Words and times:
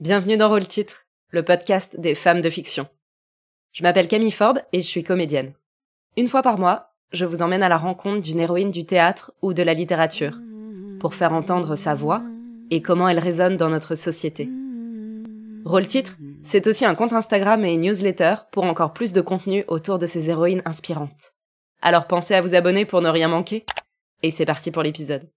Bienvenue 0.00 0.36
dans 0.36 0.48
Rôle 0.48 0.66
Titre, 0.66 1.06
le 1.30 1.44
podcast 1.44 2.00
des 2.00 2.16
femmes 2.16 2.40
de 2.40 2.50
fiction. 2.50 2.88
Je 3.70 3.84
m'appelle 3.84 4.08
Camille 4.08 4.32
Forbes 4.32 4.58
et 4.72 4.82
je 4.82 4.86
suis 4.88 5.04
comédienne. 5.04 5.52
Une 6.16 6.26
fois 6.26 6.42
par 6.42 6.58
mois, 6.58 6.90
je 7.12 7.24
vous 7.24 7.42
emmène 7.42 7.62
à 7.62 7.68
la 7.68 7.76
rencontre 7.76 8.20
d'une 8.20 8.40
héroïne 8.40 8.72
du 8.72 8.84
théâtre 8.86 9.32
ou 9.40 9.54
de 9.54 9.62
la 9.62 9.72
littérature 9.72 10.40
pour 10.98 11.14
faire 11.14 11.32
entendre 11.32 11.76
sa 11.76 11.94
voix 11.94 12.24
et 12.72 12.82
comment 12.82 13.08
elle 13.08 13.20
résonne 13.20 13.56
dans 13.56 13.70
notre 13.70 13.94
société. 13.94 14.50
Rôle 15.64 15.86
Titre, 15.86 16.16
c'est 16.42 16.66
aussi 16.66 16.84
un 16.84 16.96
compte 16.96 17.12
Instagram 17.12 17.64
et 17.64 17.74
une 17.74 17.82
newsletter 17.82 18.34
pour 18.50 18.64
encore 18.64 18.94
plus 18.94 19.12
de 19.12 19.20
contenu 19.20 19.64
autour 19.68 20.00
de 20.00 20.06
ces 20.06 20.28
héroïnes 20.28 20.62
inspirantes. 20.64 21.34
Alors 21.82 22.08
pensez 22.08 22.34
à 22.34 22.40
vous 22.40 22.56
abonner 22.56 22.84
pour 22.84 23.00
ne 23.00 23.10
rien 23.10 23.28
manquer. 23.28 23.64
Et 24.24 24.32
c'est 24.32 24.44
parti 24.44 24.72
pour 24.72 24.82
l'épisode. 24.82 25.30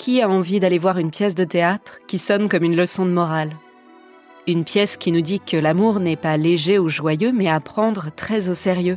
Qui 0.00 0.22
a 0.22 0.30
envie 0.30 0.60
d'aller 0.60 0.78
voir 0.78 0.96
une 0.96 1.10
pièce 1.10 1.34
de 1.34 1.44
théâtre 1.44 1.98
qui 2.06 2.18
sonne 2.18 2.48
comme 2.48 2.64
une 2.64 2.74
leçon 2.74 3.04
de 3.04 3.10
morale? 3.10 3.54
Une 4.46 4.64
pièce 4.64 4.96
qui 4.96 5.12
nous 5.12 5.20
dit 5.20 5.40
que 5.40 5.58
l'amour 5.58 6.00
n'est 6.00 6.16
pas 6.16 6.38
léger 6.38 6.78
ou 6.78 6.88
joyeux, 6.88 7.32
mais 7.32 7.50
à 7.50 7.60
prendre 7.60 8.08
très 8.16 8.48
au 8.48 8.54
sérieux. 8.54 8.96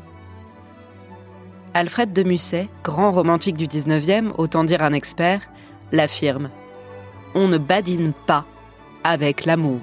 Alfred 1.73 2.13
de 2.13 2.23
Musset, 2.23 2.69
grand 2.85 3.11
romantique 3.11 3.57
du 3.57 3.67
19e, 3.67 4.31
autant 4.37 4.63
dire 4.63 4.81
un 4.81 4.93
expert, 4.93 5.41
l'affirme. 5.91 6.49
On 7.35 7.49
ne 7.49 7.57
badine 7.57 8.13
pas 8.25 8.45
avec 9.03 9.43
l'amour. 9.43 9.81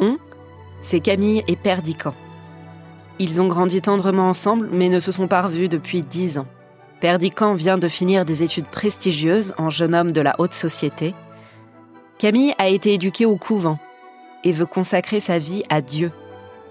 On, 0.00 0.18
c'est 0.82 0.98
Camille 0.98 1.44
et 1.46 1.54
Perdican. 1.54 2.14
Ils 3.20 3.40
ont 3.40 3.46
grandi 3.46 3.82
tendrement 3.82 4.28
ensemble, 4.28 4.68
mais 4.72 4.88
ne 4.88 4.98
se 4.98 5.12
sont 5.12 5.28
pas 5.28 5.42
revus 5.42 5.68
depuis 5.68 6.02
dix 6.02 6.38
ans. 6.38 6.48
Perdican 7.00 7.54
vient 7.54 7.78
de 7.78 7.88
finir 7.88 8.26
des 8.26 8.42
études 8.42 8.66
prestigieuses 8.66 9.54
en 9.56 9.70
jeune 9.70 9.94
homme 9.94 10.12
de 10.12 10.20
la 10.20 10.34
haute 10.38 10.52
société. 10.52 11.14
Camille 12.18 12.52
a 12.58 12.68
été 12.68 12.92
éduquée 12.92 13.24
au 13.24 13.36
couvent 13.36 13.78
et 14.44 14.52
veut 14.52 14.66
consacrer 14.66 15.20
sa 15.20 15.38
vie 15.38 15.62
à 15.70 15.80
Dieu. 15.80 16.12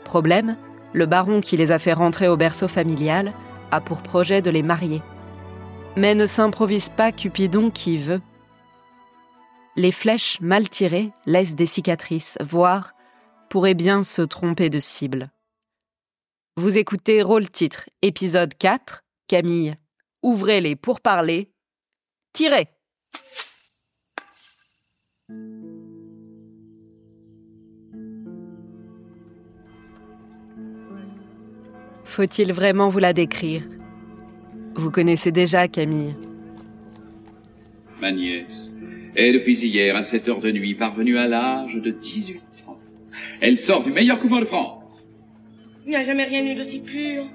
Problème, 0.04 0.56
le 0.94 1.08
baron 1.08 1.42
qui 1.42 1.58
les 1.58 1.72
a 1.72 1.80
fait 1.80 1.94
rentrer 1.94 2.28
au 2.28 2.38
berceau 2.38 2.68
familial 2.68 3.34
a 3.72 3.82
pour 3.82 4.04
projet 4.04 4.44
de 4.44 4.52
les 4.52 4.62
marier. 4.62 5.02
Mais 5.96 6.14
ne 6.14 6.28
s'improvise 6.28 6.90
pas 6.90 7.12
Cupidon 7.12 7.72
qui 7.72 7.98
veut. 7.98 8.22
Les 9.76 9.92
flèches 9.92 10.40
mal 10.42 10.70
tirées 10.70 11.12
laissent 11.26 11.56
des 11.56 11.66
cicatrices, 11.66 12.38
voire 12.42 12.94
pourraient 13.50 13.74
bien 13.74 14.04
se 14.04 14.22
tromper 14.22 14.70
de 14.70 14.80
cible. 14.80 15.32
Vous 16.56 16.78
écoutez 16.78 17.24
Rôle 17.24 17.50
Titre, 17.50 17.90
épisode 18.04 18.54
4, 18.56 19.02
Camille 19.28 19.76
ouvrez-les 20.24 20.76
pour 20.76 21.02
parler. 21.02 21.52
Tirez 22.34 22.68
Faut-il 32.06 32.54
vraiment 32.54 32.90
vous 32.90 33.00
la 33.00 33.14
décrire? 33.14 33.62
Vous 34.76 34.92
connaissez 34.92 35.32
déjà 35.32 35.68
Camille. 35.68 36.16
Ma 38.02 38.12
nièce 38.12 38.74
est 39.16 39.32
depuis 39.32 39.58
hier 39.60 39.96
à 39.96 40.02
7 40.02 40.28
heures 40.30 40.40
de 40.40 40.52
nuit 40.52 40.76
parvenue 40.76 41.18
à 41.18 41.28
l'âge 41.28 41.76
de 41.76 41.92
18 41.92 42.42
ans. 42.68 42.80
Elle 43.42 43.58
sort 43.58 43.84
du 43.84 43.92
meilleur 43.92 44.20
couvent 44.20 44.40
de 44.40 44.46
France. 44.46 45.08
Il 45.86 45.90
n'y 45.90 45.96
a 45.96 46.02
jamais 46.02 46.24
rien 46.24 46.46
eu 46.46 46.56
d'aussi 46.56 46.80
pur, 46.80 47.26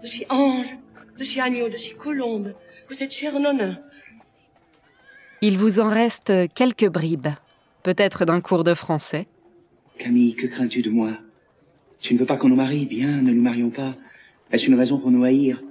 d'aussi 0.00 0.24
ange, 0.28 0.74
de 1.18 1.24
si 1.24 1.40
agneau, 1.40 1.68
de 1.68 1.76
si 1.76 1.94
colombe, 1.94 2.54
que 2.88 2.94
cette 2.94 3.12
chère 3.12 3.38
nonne. 3.38 3.80
Il 5.40 5.58
vous 5.58 5.80
en 5.80 5.88
reste 5.88 6.32
quelques 6.54 6.88
bribes, 6.88 7.28
peut-être 7.82 8.24
d'un 8.24 8.40
cours 8.40 8.64
de 8.64 8.74
français. 8.74 9.26
Camille, 9.98 10.34
que 10.34 10.46
crains-tu 10.46 10.82
de 10.82 10.90
moi? 10.90 11.12
Tu 12.00 12.14
ne 12.14 12.18
veux 12.18 12.26
pas 12.26 12.36
qu'on 12.36 12.48
nous 12.48 12.56
marie? 12.56 12.86
Bien, 12.86 13.22
ne 13.22 13.32
nous 13.32 13.42
marions 13.42 13.70
pas. 13.70 13.94
Est-ce 14.50 14.66
une 14.66 14.74
raison 14.74 14.98
pour 14.98 15.10
nous 15.10 15.24
haïr? 15.24 15.62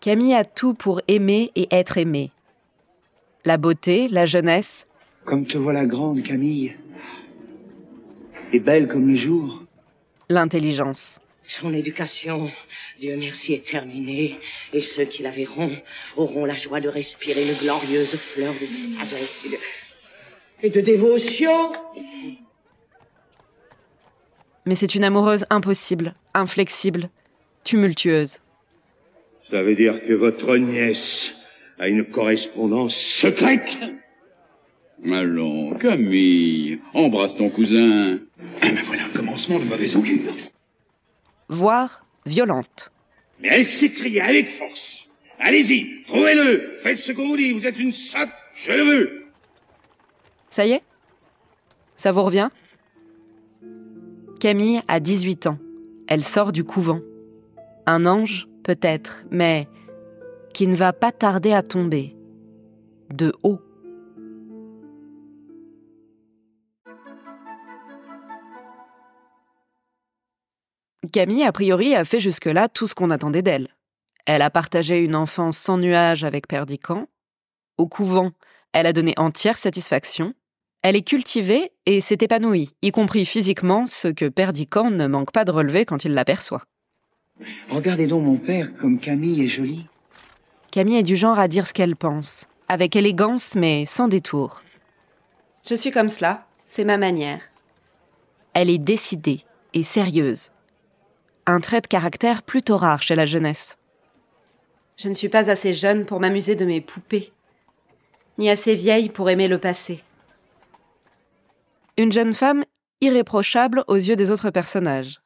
Camille 0.00 0.34
a 0.34 0.44
tout 0.44 0.74
pour 0.74 1.00
aimer 1.08 1.50
et 1.56 1.66
être 1.70 1.98
aimée. 1.98 2.30
La 3.44 3.56
beauté, 3.56 4.08
la 4.08 4.26
jeunesse. 4.26 4.86
Comme 5.24 5.46
te 5.46 5.58
voilà 5.58 5.86
grande, 5.86 6.22
Camille. 6.22 6.76
Et 8.52 8.60
belle 8.60 8.88
comme 8.88 9.08
le 9.08 9.14
jour. 9.14 9.64
L'intelligence. 10.28 11.20
Son 11.48 11.72
éducation, 11.72 12.50
Dieu 12.98 13.16
merci, 13.16 13.54
est 13.54 13.66
terminée, 13.66 14.38
et 14.74 14.82
ceux 14.82 15.04
qui 15.04 15.22
la 15.22 15.30
verront 15.30 15.72
auront 16.18 16.44
la 16.44 16.54
joie 16.54 16.78
de 16.82 16.90
respirer 16.90 17.42
une 17.42 17.54
glorieuse 17.54 18.16
fleur 18.16 18.52
de 18.60 18.66
sagesse 18.66 19.44
et 19.46 19.48
de, 19.48 19.56
et 20.64 20.70
de 20.70 20.80
dévotion. 20.82 21.72
Mais 24.66 24.74
c'est 24.74 24.94
une 24.94 25.04
amoureuse 25.04 25.46
impossible, 25.48 26.14
inflexible, 26.34 27.08
tumultueuse. 27.64 28.40
Ça 29.50 29.62
veut 29.62 29.74
dire 29.74 30.04
que 30.04 30.12
votre 30.12 30.54
nièce 30.58 31.34
a 31.78 31.88
une 31.88 32.04
correspondance 32.04 32.94
secrète 32.94 33.78
Allons, 35.02 35.70
Camille, 35.78 36.80
embrasse 36.92 37.36
ton 37.36 37.48
cousin. 37.48 38.18
Ah 38.60 38.68
ben 38.68 38.82
voilà 38.82 39.04
un 39.06 39.16
commencement 39.16 39.58
de 39.58 39.64
mauvais 39.64 39.96
augure. 39.96 40.34
Voire 41.48 42.04
violente. 42.26 42.92
Mais 43.40 43.48
elle 43.48 43.66
s'écria 43.66 44.26
avec 44.26 44.50
force. 44.50 45.06
Allez-y, 45.38 46.02
trouvez-le, 46.04 46.74
faites 46.78 46.98
ce 46.98 47.12
qu'on 47.12 47.28
vous 47.28 47.36
dit, 47.36 47.52
vous 47.52 47.66
êtes 47.66 47.78
une 47.78 47.92
sotte, 47.92 48.28
je 48.54 48.72
le 48.72 48.82
veux. 48.82 49.26
Ça 50.50 50.66
y 50.66 50.72
est? 50.72 50.82
Ça 51.94 52.12
vous 52.12 52.22
revient? 52.22 52.48
Camille 54.40 54.80
a 54.88 55.00
18 55.00 55.46
ans. 55.46 55.58
Elle 56.06 56.24
sort 56.24 56.52
du 56.52 56.64
couvent. 56.64 57.00
Un 57.86 58.06
ange, 58.06 58.48
peut-être, 58.62 59.24
mais 59.30 59.68
qui 60.54 60.66
ne 60.66 60.76
va 60.76 60.92
pas 60.92 61.12
tarder 61.12 61.52
à 61.52 61.62
tomber. 61.62 62.16
De 63.12 63.32
haut. 63.42 63.60
Camille, 71.08 71.44
a 71.44 71.52
priori, 71.52 71.94
a 71.94 72.04
fait 72.04 72.20
jusque-là 72.20 72.68
tout 72.68 72.86
ce 72.86 72.94
qu'on 72.94 73.10
attendait 73.10 73.42
d'elle. 73.42 73.68
Elle 74.26 74.42
a 74.42 74.50
partagé 74.50 75.02
une 75.02 75.14
enfance 75.16 75.56
sans 75.56 75.78
nuages 75.78 76.24
avec 76.24 76.46
Perdican. 76.48 77.06
Au 77.78 77.86
couvent, 77.86 78.32
elle 78.72 78.86
a 78.86 78.92
donné 78.92 79.14
entière 79.16 79.56
satisfaction. 79.56 80.34
Elle 80.82 80.96
est 80.96 81.06
cultivée 81.06 81.72
et 81.86 82.00
s'est 82.00 82.18
épanouie, 82.20 82.70
y 82.82 82.90
compris 82.90 83.26
physiquement, 83.26 83.86
ce 83.86 84.08
que 84.08 84.28
Perdican 84.28 84.90
ne 84.90 85.06
manque 85.06 85.32
pas 85.32 85.44
de 85.44 85.50
relever 85.50 85.84
quand 85.84 86.04
il 86.04 86.14
l'aperçoit. 86.14 86.62
Regardez 87.70 88.06
donc 88.06 88.24
mon 88.24 88.36
père 88.36 88.74
comme 88.76 88.98
Camille 88.98 89.42
est 89.42 89.48
jolie. 89.48 89.86
Camille 90.70 90.98
est 90.98 91.02
du 91.02 91.16
genre 91.16 91.38
à 91.38 91.48
dire 91.48 91.66
ce 91.66 91.72
qu'elle 91.72 91.96
pense, 91.96 92.46
avec 92.68 92.96
élégance 92.96 93.54
mais 93.54 93.86
sans 93.86 94.08
détour. 94.08 94.62
Je 95.68 95.74
suis 95.74 95.90
comme 95.90 96.08
cela, 96.08 96.46
c'est 96.62 96.84
ma 96.84 96.98
manière. 96.98 97.40
Elle 98.54 98.70
est 98.70 98.78
décidée 98.78 99.44
et 99.74 99.82
sérieuse. 99.82 100.50
Un 101.50 101.60
trait 101.60 101.80
de 101.80 101.86
caractère 101.86 102.42
plutôt 102.42 102.76
rare 102.76 103.00
chez 103.00 103.14
la 103.14 103.24
jeunesse. 103.24 103.78
Je 104.98 105.08
ne 105.08 105.14
suis 105.14 105.30
pas 105.30 105.48
assez 105.48 105.72
jeune 105.72 106.04
pour 106.04 106.20
m'amuser 106.20 106.56
de 106.56 106.66
mes 106.66 106.82
poupées, 106.82 107.32
ni 108.36 108.50
assez 108.50 108.74
vieille 108.74 109.08
pour 109.08 109.30
aimer 109.30 109.48
le 109.48 109.56
passé. 109.56 110.04
Une 111.96 112.12
jeune 112.12 112.34
femme 112.34 112.66
irréprochable 113.00 113.82
aux 113.88 113.94
yeux 113.94 114.14
des 114.14 114.30
autres 114.30 114.50
personnages. 114.50 115.22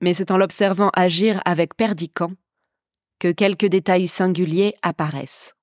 Mais 0.00 0.14
c'est 0.14 0.30
en 0.30 0.36
l'observant 0.36 0.90
agir 0.94 1.42
avec 1.44 1.74
Perdican 1.74 2.30
que 3.18 3.32
quelques 3.32 3.66
détails 3.66 4.06
singuliers 4.06 4.76
apparaissent. 4.82 5.56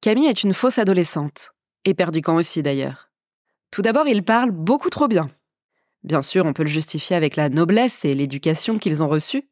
Camille 0.00 0.28
est 0.28 0.42
une 0.42 0.54
fausse 0.54 0.78
adolescente, 0.78 1.52
et 1.84 1.92
Perdican 1.92 2.36
aussi 2.36 2.62
d'ailleurs. 2.62 3.10
Tout 3.70 3.82
d'abord, 3.82 4.08
il 4.08 4.24
parle 4.24 4.52
beaucoup 4.52 4.88
trop 4.88 5.06
bien. 5.06 5.28
Bien 6.04 6.22
sûr, 6.22 6.44
on 6.46 6.52
peut 6.52 6.64
le 6.64 6.68
justifier 6.68 7.16
avec 7.16 7.36
la 7.36 7.48
noblesse 7.48 8.04
et 8.04 8.14
l'éducation 8.14 8.78
qu'ils 8.78 9.02
ont 9.02 9.08
reçue, 9.08 9.48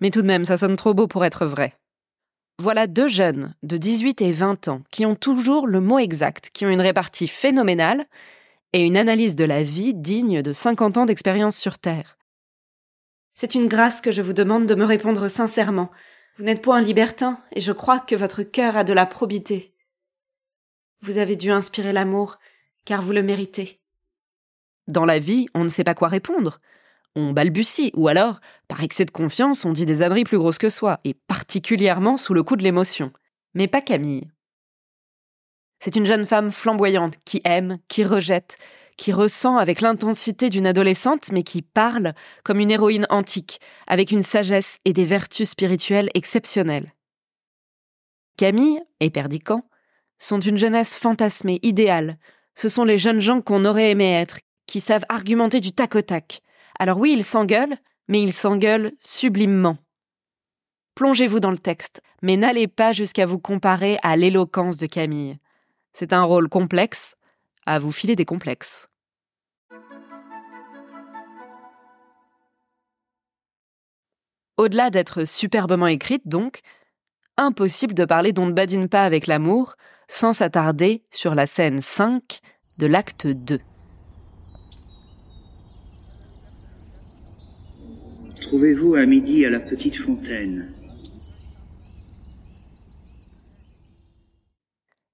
mais 0.00 0.10
tout 0.10 0.22
de 0.22 0.26
même, 0.26 0.44
ça 0.44 0.58
sonne 0.58 0.76
trop 0.76 0.94
beau 0.94 1.06
pour 1.06 1.24
être 1.24 1.46
vrai. 1.46 1.74
Voilà 2.60 2.86
deux 2.86 3.08
jeunes 3.08 3.54
de 3.62 3.76
18 3.76 4.20
et 4.22 4.32
20 4.32 4.68
ans 4.68 4.82
qui 4.90 5.06
ont 5.06 5.14
toujours 5.14 5.66
le 5.66 5.80
mot 5.80 5.98
exact, 5.98 6.50
qui 6.52 6.66
ont 6.66 6.70
une 6.70 6.80
répartie 6.80 7.28
phénoménale 7.28 8.04
et 8.72 8.84
une 8.84 8.96
analyse 8.96 9.36
de 9.36 9.44
la 9.44 9.62
vie 9.62 9.94
digne 9.94 10.42
de 10.42 10.52
50 10.52 10.98
ans 10.98 11.06
d'expérience 11.06 11.56
sur 11.56 11.78
Terre. 11.78 12.18
C'est 13.32 13.54
une 13.54 13.68
grâce 13.68 14.00
que 14.00 14.10
je 14.10 14.22
vous 14.22 14.32
demande 14.32 14.66
de 14.66 14.74
me 14.74 14.84
répondre 14.84 15.28
sincèrement. 15.28 15.90
Vous 16.36 16.44
n'êtes 16.44 16.60
point 16.60 16.78
un 16.78 16.82
libertin, 16.82 17.40
et 17.54 17.60
je 17.60 17.72
crois 17.72 18.00
que 18.00 18.16
votre 18.16 18.42
cœur 18.42 18.76
a 18.76 18.84
de 18.84 18.92
la 18.92 19.06
probité. 19.06 19.74
Vous 21.02 21.18
avez 21.18 21.36
dû 21.36 21.52
inspirer 21.52 21.92
l'amour, 21.92 22.38
car 22.84 23.02
vous 23.02 23.12
le 23.12 23.22
méritez. 23.22 23.80
Dans 24.88 25.04
la 25.04 25.18
vie, 25.18 25.46
on 25.54 25.64
ne 25.64 25.68
sait 25.68 25.84
pas 25.84 25.94
quoi 25.94 26.08
répondre. 26.08 26.60
on 27.14 27.32
balbutie, 27.32 27.90
ou 27.94 28.08
alors, 28.08 28.40
par 28.68 28.82
excès 28.82 29.04
de 29.04 29.10
confiance, 29.10 29.64
on 29.64 29.72
dit 29.72 29.86
des 29.86 30.02
âneries 30.02 30.24
plus 30.24 30.38
grosses 30.38 30.58
que 30.58 30.70
soi, 30.70 31.00
et 31.04 31.14
particulièrement 31.14 32.16
sous 32.16 32.32
le 32.32 32.42
coup 32.42 32.56
de 32.56 32.62
l'émotion. 32.62 33.12
Mais 33.54 33.66
pas 33.66 33.80
Camille. 33.80 34.28
C'est 35.80 35.96
une 35.96 36.06
jeune 36.06 36.26
femme 36.26 36.50
flamboyante 36.50 37.14
qui 37.24 37.40
aime, 37.44 37.78
qui 37.88 38.02
rejette, 38.02 38.56
qui 38.96 39.12
ressent 39.12 39.56
avec 39.56 39.80
l'intensité 39.80 40.48
d'une 40.48 40.66
adolescente, 40.66 41.30
mais 41.32 41.42
qui 41.42 41.62
parle 41.62 42.14
comme 42.44 42.60
une 42.60 42.70
héroïne 42.70 43.06
antique, 43.10 43.60
avec 43.86 44.10
une 44.10 44.22
sagesse 44.22 44.78
et 44.84 44.92
des 44.92 45.04
vertus 45.04 45.50
spirituelles 45.50 46.10
exceptionnelles. 46.14 46.94
Camille 48.36 48.80
et 49.00 49.10
Perdican 49.10 49.68
sont 50.18 50.40
une 50.40 50.58
jeunesse 50.58 50.96
fantasmée, 50.96 51.58
idéale. 51.62 52.18
Ce 52.54 52.68
sont 52.68 52.84
les 52.84 52.98
jeunes 52.98 53.20
gens 53.20 53.40
qu'on 53.40 53.64
aurait 53.64 53.90
aimé 53.90 54.12
être, 54.14 54.38
qui 54.68 54.80
savent 54.80 55.04
argumenter 55.08 55.58
du 55.58 55.72
tac 55.72 55.96
au 55.96 56.02
tac. 56.02 56.42
Alors 56.78 56.98
oui, 56.98 57.12
ils 57.16 57.24
s'engueulent, 57.24 57.76
mais 58.06 58.22
ils 58.22 58.34
s'engueulent 58.34 58.92
sublimement. 59.00 59.76
Plongez-vous 60.94 61.40
dans 61.40 61.50
le 61.50 61.58
texte, 61.58 62.02
mais 62.22 62.36
n'allez 62.36 62.68
pas 62.68 62.92
jusqu'à 62.92 63.26
vous 63.26 63.38
comparer 63.38 63.98
à 64.02 64.16
l'éloquence 64.16 64.76
de 64.76 64.86
Camille. 64.86 65.38
C'est 65.92 66.12
un 66.12 66.22
rôle 66.22 66.48
complexe, 66.48 67.16
à 67.66 67.78
vous 67.78 67.90
filer 67.90 68.14
des 68.14 68.24
complexes. 68.24 68.88
Au-delà 74.56 74.90
d'être 74.90 75.24
superbement 75.24 75.86
écrite, 75.86 76.26
donc, 76.26 76.60
impossible 77.36 77.94
de 77.94 78.04
parler 78.04 78.32
d'On 78.32 78.46
ne 78.46 78.52
badine 78.52 78.88
pas 78.88 79.04
avec 79.04 79.28
l'amour 79.28 79.76
sans 80.08 80.32
s'attarder 80.32 81.04
sur 81.10 81.34
la 81.34 81.46
scène 81.46 81.80
5 81.80 82.40
de 82.78 82.86
l'acte 82.86 83.26
2. 83.28 83.60
Trouvez-vous 88.48 88.94
à 88.94 89.04
midi 89.04 89.44
à 89.44 89.50
la 89.50 89.60
petite 89.60 89.96
fontaine. 89.96 90.72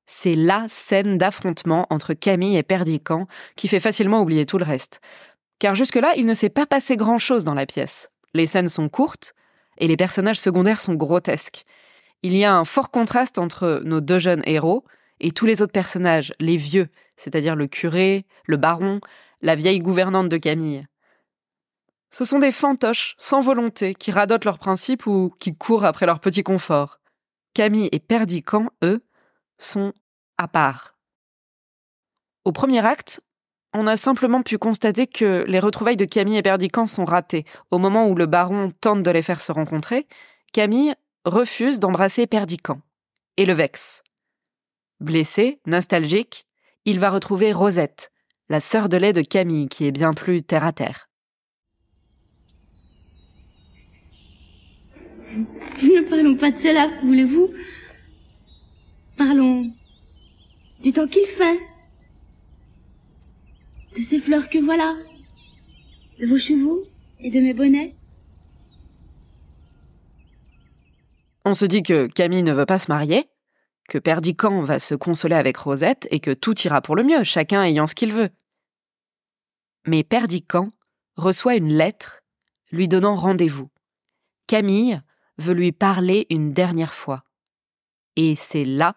C'est 0.06 0.36
la 0.36 0.68
scène 0.68 1.18
d'affrontement 1.18 1.84
entre 1.90 2.14
Camille 2.14 2.56
et 2.56 2.62
Perdican 2.62 3.26
qui 3.56 3.66
fait 3.66 3.80
facilement 3.80 4.20
oublier 4.20 4.46
tout 4.46 4.58
le 4.58 4.64
reste. 4.64 5.00
Car 5.58 5.74
jusque-là, 5.74 6.12
il 6.16 6.26
ne 6.26 6.34
s'est 6.34 6.48
pas 6.48 6.64
passé 6.64 6.96
grand-chose 6.96 7.42
dans 7.42 7.54
la 7.54 7.66
pièce. 7.66 8.08
Les 8.34 8.46
scènes 8.46 8.68
sont 8.68 8.88
courtes 8.88 9.34
et 9.78 9.88
les 9.88 9.96
personnages 9.96 10.38
secondaires 10.38 10.80
sont 10.80 10.94
grotesques. 10.94 11.64
Il 12.22 12.36
y 12.36 12.44
a 12.44 12.54
un 12.54 12.64
fort 12.64 12.92
contraste 12.92 13.38
entre 13.38 13.82
nos 13.84 14.00
deux 14.00 14.20
jeunes 14.20 14.44
héros 14.46 14.84
et 15.18 15.32
tous 15.32 15.46
les 15.46 15.60
autres 15.60 15.72
personnages, 15.72 16.32
les 16.38 16.56
vieux, 16.56 16.86
c'est-à-dire 17.16 17.56
le 17.56 17.66
curé, 17.66 18.26
le 18.46 18.58
baron, 18.58 19.00
la 19.42 19.56
vieille 19.56 19.80
gouvernante 19.80 20.28
de 20.28 20.36
Camille. 20.36 20.86
Ce 22.14 22.24
sont 22.24 22.38
des 22.38 22.52
fantoches 22.52 23.16
sans 23.18 23.40
volonté 23.40 23.92
qui 23.92 24.12
radotent 24.12 24.44
leurs 24.44 24.60
principes 24.60 25.08
ou 25.08 25.34
qui 25.40 25.52
courent 25.52 25.84
après 25.84 26.06
leur 26.06 26.20
petit 26.20 26.44
confort. 26.44 27.00
Camille 27.54 27.88
et 27.90 27.98
Perdican, 27.98 28.68
eux, 28.84 29.04
sont 29.58 29.92
à 30.38 30.46
part. 30.46 30.96
Au 32.44 32.52
premier 32.52 32.86
acte, 32.86 33.20
on 33.72 33.88
a 33.88 33.96
simplement 33.96 34.42
pu 34.42 34.58
constater 34.58 35.08
que 35.08 35.44
les 35.48 35.58
retrouvailles 35.58 35.96
de 35.96 36.04
Camille 36.04 36.36
et 36.36 36.42
Perdican 36.42 36.86
sont 36.86 37.04
ratées. 37.04 37.46
Au 37.72 37.78
moment 37.78 38.06
où 38.06 38.14
le 38.14 38.26
baron 38.26 38.70
tente 38.80 39.02
de 39.02 39.10
les 39.10 39.22
faire 39.22 39.40
se 39.40 39.50
rencontrer, 39.50 40.06
Camille 40.52 40.94
refuse 41.24 41.80
d'embrasser 41.80 42.28
Perdican 42.28 42.80
et 43.38 43.44
le 43.44 43.54
vexe. 43.54 44.04
Blessé, 45.00 45.60
nostalgique, 45.66 46.46
il 46.84 47.00
va 47.00 47.10
retrouver 47.10 47.52
Rosette, 47.52 48.12
la 48.48 48.60
sœur 48.60 48.88
de 48.88 48.98
lait 48.98 49.12
de 49.12 49.22
Camille, 49.22 49.66
qui 49.66 49.84
est 49.84 49.90
bien 49.90 50.14
plus 50.14 50.44
terre 50.44 50.64
à 50.64 50.70
terre. 50.70 51.08
Ne 55.82 56.08
parlons 56.08 56.36
pas 56.36 56.50
de 56.50 56.56
cela, 56.56 56.90
voulez-vous? 57.02 57.52
Parlons 59.16 59.70
du 60.82 60.92
temps 60.92 61.06
qu'il 61.06 61.26
fait, 61.26 61.58
de 63.96 64.00
ces 64.00 64.18
fleurs 64.18 64.48
que 64.48 64.58
voilà, 64.58 64.96
de 66.18 66.26
vos 66.26 66.38
chevaux 66.38 66.84
et 67.20 67.30
de 67.30 67.40
mes 67.40 67.54
bonnets. 67.54 67.94
On 71.44 71.54
se 71.54 71.64
dit 71.64 71.82
que 71.82 72.06
Camille 72.06 72.42
ne 72.42 72.52
veut 72.52 72.66
pas 72.66 72.78
se 72.78 72.90
marier, 72.90 73.28
que 73.88 73.98
Perdican 73.98 74.62
va 74.62 74.78
se 74.78 74.94
consoler 74.94 75.36
avec 75.36 75.56
Rosette 75.56 76.08
et 76.10 76.20
que 76.20 76.32
tout 76.32 76.58
ira 76.62 76.80
pour 76.80 76.96
le 76.96 77.02
mieux, 77.02 77.22
chacun 77.24 77.62
ayant 77.62 77.86
ce 77.86 77.94
qu'il 77.94 78.12
veut. 78.12 78.30
Mais 79.86 80.02
Perdican 80.02 80.72
reçoit 81.16 81.56
une 81.56 81.72
lettre 81.72 82.20
lui 82.72 82.88
donnant 82.88 83.14
rendez-vous. 83.14 83.70
Camille 84.46 85.00
veut 85.38 85.54
lui 85.54 85.72
parler 85.72 86.26
une 86.30 86.52
dernière 86.52 86.94
fois. 86.94 87.24
Et 88.16 88.36
c'est 88.36 88.64
là 88.64 88.94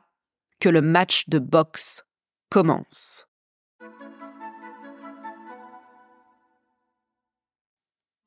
que 0.59 0.69
le 0.69 0.81
match 0.81 1.27
de 1.29 1.39
boxe 1.39 2.03
commence. 2.49 3.27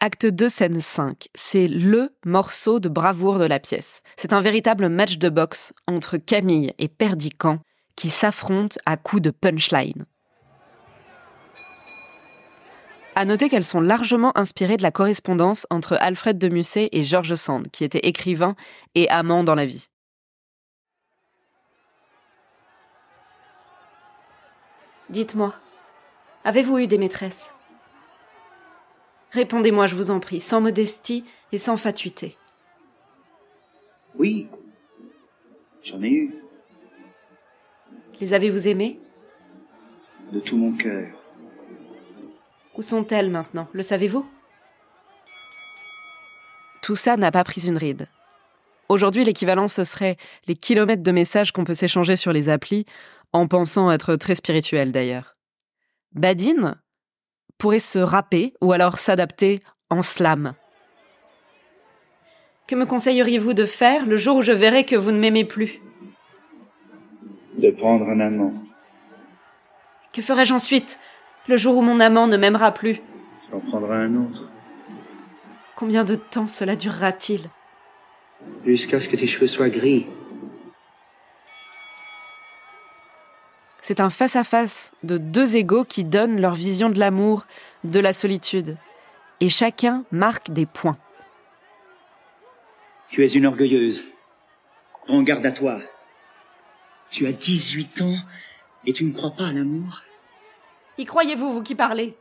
Acte 0.02 0.24
2, 0.24 0.48
scène 0.48 0.80
5. 0.80 1.28
C'est 1.34 1.68
le 1.68 2.16
morceau 2.24 2.80
de 2.80 2.88
bravoure 2.88 3.38
de 3.38 3.44
la 3.44 3.60
pièce. 3.60 4.02
C'est 4.16 4.32
un 4.32 4.40
véritable 4.40 4.88
match 4.88 5.18
de 5.18 5.28
boxe 5.28 5.74
entre 5.86 6.16
Camille 6.16 6.72
et 6.78 6.88
Perdican 6.88 7.58
qui 7.96 8.08
s'affrontent 8.08 8.78
à 8.86 8.96
coups 8.96 9.20
de 9.20 9.30
punchline. 9.30 10.06
À 13.16 13.24
noter 13.24 13.48
qu'elles 13.48 13.64
sont 13.64 13.80
largement 13.80 14.36
inspirées 14.38 14.76
de 14.76 14.82
la 14.82 14.92
correspondance 14.92 15.66
entre 15.70 15.96
Alfred 16.00 16.38
de 16.38 16.48
Musset 16.48 16.88
et 16.92 17.02
George 17.02 17.34
Sand, 17.34 17.68
qui 17.70 17.84
était 17.84 18.06
écrivain 18.06 18.54
et 18.94 19.08
amant 19.10 19.44
dans 19.44 19.54
la 19.54 19.66
vie. 19.66 19.88
Dites-moi, 25.10 25.54
avez-vous 26.44 26.78
eu 26.78 26.86
des 26.86 26.98
maîtresses? 26.98 27.52
Répondez-moi, 29.32 29.88
je 29.88 29.96
vous 29.96 30.10
en 30.10 30.20
prie, 30.20 30.40
sans 30.40 30.60
modestie 30.60 31.24
et 31.50 31.58
sans 31.58 31.76
fatuité. 31.76 32.36
Oui, 34.16 34.48
j'en 35.82 36.02
ai 36.02 36.10
eu, 36.10 36.34
Les 38.20 38.34
avez-vous 38.34 38.68
aimées? 38.68 39.00
De 40.30 40.40
tout 40.40 40.56
mon 40.56 40.72
cœur. 40.76 41.19
Où 42.80 42.82
sont-elles 42.82 43.28
maintenant? 43.28 43.68
Le 43.74 43.82
savez-vous? 43.82 44.24
Tout 46.80 46.96
ça 46.96 47.18
n'a 47.18 47.30
pas 47.30 47.44
pris 47.44 47.66
une 47.66 47.76
ride. 47.76 48.08
Aujourd'hui, 48.88 49.22
l'équivalent, 49.22 49.68
ce 49.68 49.84
serait 49.84 50.16
les 50.46 50.54
kilomètres 50.54 51.02
de 51.02 51.12
messages 51.12 51.52
qu'on 51.52 51.64
peut 51.64 51.74
s'échanger 51.74 52.16
sur 52.16 52.32
les 52.32 52.48
applis, 52.48 52.86
en 53.34 53.48
pensant 53.48 53.92
être 53.92 54.16
très 54.16 54.34
spirituel 54.34 54.92
d'ailleurs. 54.92 55.36
Badine 56.14 56.80
pourrait 57.58 57.80
se 57.80 57.98
rapper 57.98 58.54
ou 58.62 58.72
alors 58.72 58.96
s'adapter 58.96 59.60
en 59.90 60.00
slam. 60.00 60.54
Que 62.66 62.76
me 62.76 62.86
conseilleriez-vous 62.86 63.52
de 63.52 63.66
faire 63.66 64.06
le 64.06 64.16
jour 64.16 64.36
où 64.36 64.42
je 64.42 64.52
verrai 64.52 64.84
que 64.84 64.96
vous 64.96 65.12
ne 65.12 65.18
m'aimez 65.18 65.44
plus? 65.44 65.82
De 67.58 67.72
prendre 67.72 68.08
un 68.08 68.20
amant. 68.20 68.54
Que 70.14 70.22
ferai-je 70.22 70.54
ensuite, 70.54 70.98
le 71.48 71.56
jour 71.56 71.76
où 71.76 71.82
mon 71.82 72.00
amant 72.00 72.26
ne 72.26 72.36
m'aimera 72.36 72.72
plus 72.72 73.00
J'en 73.50 73.60
prendrai 73.60 73.96
un 73.96 74.14
autre. 74.16 74.44
Combien 75.74 76.04
de 76.04 76.14
temps 76.14 76.46
cela 76.46 76.76
durera-t-il? 76.76 77.48
Jusqu'à 78.64 79.00
ce 79.00 79.08
que 79.08 79.16
tes 79.16 79.26
cheveux 79.26 79.46
soient 79.46 79.70
gris. 79.70 80.06
C'est 83.82 84.00
un 84.00 84.10
face-à-face 84.10 84.92
de 85.02 85.18
deux 85.18 85.56
égaux 85.56 85.84
qui 85.84 86.04
donnent 86.04 86.40
leur 86.40 86.54
vision 86.54 86.90
de 86.90 87.00
l'amour, 87.00 87.44
de 87.82 87.98
la 87.98 88.12
solitude. 88.12 88.76
Et 89.40 89.48
chacun 89.48 90.04
marque 90.12 90.50
des 90.50 90.66
points. 90.66 90.98
Tu 93.08 93.24
es 93.24 93.28
une 93.28 93.46
orgueilleuse. 93.46 94.04
Prends 95.06 95.22
garde 95.22 95.44
à 95.44 95.50
toi. 95.50 95.80
Tu 97.10 97.26
as 97.26 97.32
18 97.32 98.02
ans 98.02 98.16
et 98.86 98.92
tu 98.92 99.04
ne 99.04 99.12
crois 99.12 99.32
pas 99.32 99.48
à 99.48 99.52
l'amour 99.52 100.02
Y 101.00 101.06
croyez-vous, 101.06 101.54
vous 101.54 101.62
qui 101.62 101.74
parlez? 101.74 102.14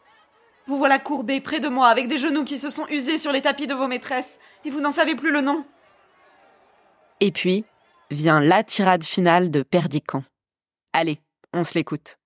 Vous 0.66 0.78
voilà 0.78 1.00
courbé 1.00 1.42
près 1.42 1.60
de 1.60 1.68
moi 1.68 1.90
avec 1.90 2.08
des 2.08 2.18
genoux 2.18 2.46
qui 2.46 2.58
se 2.58 2.70
sont 2.70 2.88
usés 2.88 3.18
sur 3.18 3.34
les 3.34 3.42
tapis 3.42 3.68
de 3.68 3.74
vos 3.74 3.90
maîtresses, 3.90 4.40
et 4.64 4.70
vous 4.70 4.80
n'en 4.80 4.94
savez 4.94 5.16
plus 5.16 5.34
le 5.34 5.42
nom. 5.42 5.66
Et 7.20 7.34
puis 7.34 7.66
vient 8.10 8.40
la 8.40 8.64
tirade 8.64 9.04
finale 9.04 9.52
de 9.52 9.64
Perdican. 9.64 10.24
Allez, 10.94 11.20
on 11.52 11.66
se 11.66 11.74
l'écoute. 11.74 12.20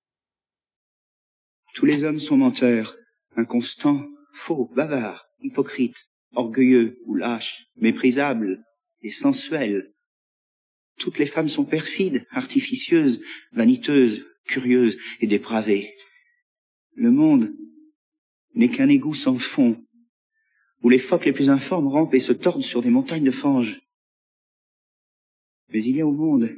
Tous 1.74 1.88
les 1.88 2.04
hommes 2.04 2.20
sont 2.20 2.38
menteurs, 2.38 2.98
inconstants, 3.36 4.06
faux, 4.32 4.70
bavards, 4.76 5.26
hypocrites, 5.42 6.06
orgueilleux 6.36 7.00
ou 7.08 7.16
lâches, 7.16 7.66
méprisables 7.78 8.64
et 9.02 9.10
sensuels. 9.10 9.92
Toutes 11.00 11.18
les 11.18 11.26
femmes 11.26 11.50
sont 11.50 11.66
perfides, 11.66 12.28
artificieuses, 12.30 13.24
vaniteuses, 13.54 14.28
curieuses 14.46 15.00
et 15.20 15.26
dépravées. 15.26 15.96
Le 16.96 17.12
monde 17.12 17.54
n'est 18.56 18.70
qu'un 18.70 18.88
égout 18.88 19.16
sans 19.16 19.40
fond, 19.40 19.84
où 20.82 20.90
les 20.90 21.00
phoques 21.00 21.26
les 21.26 21.34
plus 21.34 21.50
informes 21.50 21.88
rampent 21.88 22.14
et 22.14 22.20
se 22.20 22.34
tordent 22.34 22.62
sur 22.62 22.82
des 22.82 22.90
montagnes 22.90 23.24
de 23.24 23.32
fange. 23.32 23.82
Mais 25.70 25.84
il 25.84 25.96
y 25.96 26.02
a 26.02 26.08
au 26.08 26.12
monde 26.12 26.56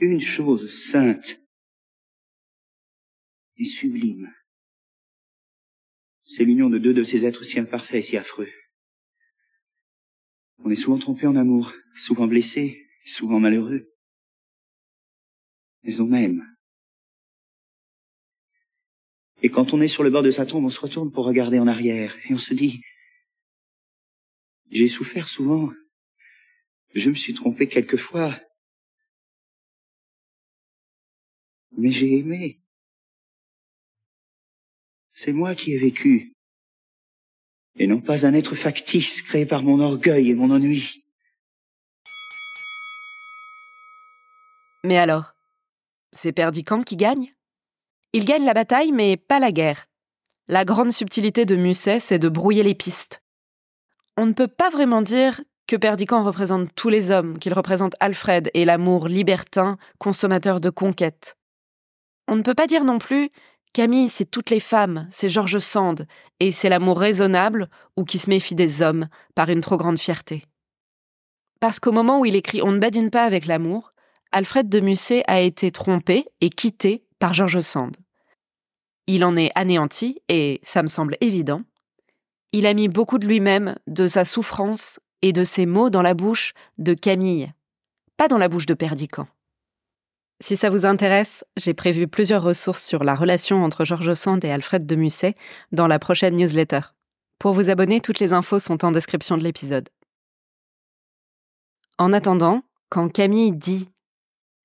une 0.00 0.20
chose 0.20 0.72
sainte 0.72 1.40
et 3.56 3.64
sublime. 3.64 4.32
C'est 6.20 6.44
l'union 6.44 6.68
de 6.68 6.78
deux 6.78 6.94
de 6.94 7.02
ces 7.02 7.24
êtres 7.24 7.44
si 7.44 7.58
imparfaits 7.58 7.96
et 7.96 8.02
si 8.02 8.16
affreux. 8.16 8.50
On 10.58 10.70
est 10.70 10.76
souvent 10.76 10.98
trompé 10.98 11.26
en 11.26 11.36
amour, 11.36 11.72
souvent 11.94 12.26
blessé, 12.26 12.86
souvent 13.04 13.40
malheureux. 13.40 13.92
Mais 15.82 16.00
on 16.00 16.12
aime. 16.12 16.55
Et 19.42 19.50
quand 19.50 19.74
on 19.74 19.80
est 19.80 19.88
sur 19.88 20.02
le 20.02 20.10
bord 20.10 20.22
de 20.22 20.30
sa 20.30 20.46
tombe, 20.46 20.64
on 20.64 20.70
se 20.70 20.80
retourne 20.80 21.12
pour 21.12 21.26
regarder 21.26 21.58
en 21.58 21.66
arrière. 21.66 22.16
Et 22.28 22.34
on 22.34 22.38
se 22.38 22.54
dit, 22.54 22.82
j'ai 24.70 24.88
souffert 24.88 25.28
souvent, 25.28 25.70
je 26.94 27.10
me 27.10 27.14
suis 27.14 27.34
trompé 27.34 27.68
quelquefois, 27.68 28.34
mais 31.76 31.92
j'ai 31.92 32.16
aimé. 32.18 32.60
C'est 35.10 35.32
moi 35.32 35.54
qui 35.54 35.72
ai 35.72 35.78
vécu, 35.78 36.34
et 37.76 37.86
non 37.86 38.00
pas 38.00 38.26
un 38.26 38.32
être 38.32 38.54
factice 38.54 39.22
créé 39.22 39.46
par 39.46 39.62
mon 39.62 39.80
orgueil 39.80 40.30
et 40.30 40.34
mon 40.34 40.50
ennui. 40.50 41.04
Mais 44.82 44.96
alors, 44.96 45.34
c'est 46.12 46.32
Perdican 46.32 46.82
qui 46.82 46.96
gagne? 46.96 47.35
Il 48.16 48.24
gagne 48.24 48.46
la 48.46 48.54
bataille, 48.54 48.92
mais 48.92 49.18
pas 49.18 49.38
la 49.38 49.52
guerre. 49.52 49.84
La 50.48 50.64
grande 50.64 50.90
subtilité 50.90 51.44
de 51.44 51.54
Musset, 51.54 52.00
c'est 52.00 52.18
de 52.18 52.30
brouiller 52.30 52.62
les 52.62 52.74
pistes. 52.74 53.22
On 54.16 54.24
ne 54.24 54.32
peut 54.32 54.48
pas 54.48 54.70
vraiment 54.70 55.02
dire 55.02 55.42
que 55.66 55.76
Perdican 55.76 56.24
représente 56.24 56.74
tous 56.74 56.88
les 56.88 57.10
hommes, 57.10 57.38
qu'il 57.38 57.52
représente 57.52 57.94
Alfred 58.00 58.50
et 58.54 58.64
l'amour 58.64 59.08
libertin, 59.08 59.76
consommateur 59.98 60.62
de 60.62 60.70
conquêtes. 60.70 61.36
On 62.26 62.36
ne 62.36 62.42
peut 62.42 62.54
pas 62.54 62.66
dire 62.66 62.84
non 62.84 62.96
plus 62.98 63.28
Camille, 63.74 64.08
c'est 64.08 64.30
toutes 64.30 64.48
les 64.48 64.60
femmes, 64.60 65.06
c'est 65.10 65.28
George 65.28 65.58
Sand, 65.58 66.06
et 66.40 66.50
c'est 66.50 66.70
l'amour 66.70 66.98
raisonnable 66.98 67.68
ou 67.98 68.04
qui 68.04 68.16
se 68.16 68.30
méfie 68.30 68.54
des 68.54 68.80
hommes 68.80 69.08
par 69.34 69.50
une 69.50 69.60
trop 69.60 69.76
grande 69.76 69.98
fierté. 69.98 70.42
Parce 71.60 71.80
qu'au 71.80 71.92
moment 71.92 72.20
où 72.20 72.24
il 72.24 72.34
écrit 72.34 72.62
On 72.62 72.72
ne 72.72 72.78
badine 72.78 73.10
pas 73.10 73.24
avec 73.24 73.44
l'amour, 73.44 73.92
Alfred 74.32 74.70
de 74.70 74.80
Musset 74.80 75.22
a 75.26 75.40
été 75.40 75.70
trompé 75.70 76.24
et 76.40 76.48
quitté 76.48 77.04
par 77.18 77.34
George 77.34 77.60
Sand. 77.60 77.94
Il 79.06 79.24
en 79.24 79.36
est 79.36 79.52
anéanti, 79.54 80.20
et 80.28 80.60
ça 80.62 80.82
me 80.82 80.88
semble 80.88 81.16
évident. 81.20 81.62
Il 82.52 82.66
a 82.66 82.74
mis 82.74 82.88
beaucoup 82.88 83.18
de 83.18 83.26
lui-même, 83.26 83.76
de 83.86 84.06
sa 84.06 84.24
souffrance 84.24 85.00
et 85.22 85.32
de 85.32 85.44
ses 85.44 85.66
mots 85.66 85.90
dans 85.90 86.02
la 86.02 86.14
bouche 86.14 86.54
de 86.78 86.94
Camille, 86.94 87.52
pas 88.16 88.28
dans 88.28 88.38
la 88.38 88.48
bouche 88.48 88.66
de 88.66 88.74
Perdican. 88.74 89.28
Si 90.40 90.56
ça 90.56 90.68
vous 90.68 90.84
intéresse, 90.84 91.44
j'ai 91.56 91.72
prévu 91.72 92.08
plusieurs 92.08 92.42
ressources 92.42 92.84
sur 92.84 93.04
la 93.04 93.14
relation 93.14 93.64
entre 93.64 93.84
Georges 93.84 94.14
Sand 94.14 94.44
et 94.44 94.50
Alfred 94.50 94.84
de 94.84 94.94
Musset 94.94 95.34
dans 95.72 95.86
la 95.86 95.98
prochaine 95.98 96.36
newsletter. 96.36 96.80
Pour 97.38 97.54
vous 97.54 97.70
abonner, 97.70 98.00
toutes 98.00 98.18
les 98.18 98.32
infos 98.32 98.58
sont 98.58 98.84
en 98.84 98.90
description 98.90 99.38
de 99.38 99.44
l'épisode. 99.44 99.88
En 101.98 102.12
attendant, 102.12 102.62
quand 102.90 103.08
Camille 103.08 103.52
dit 103.52 103.88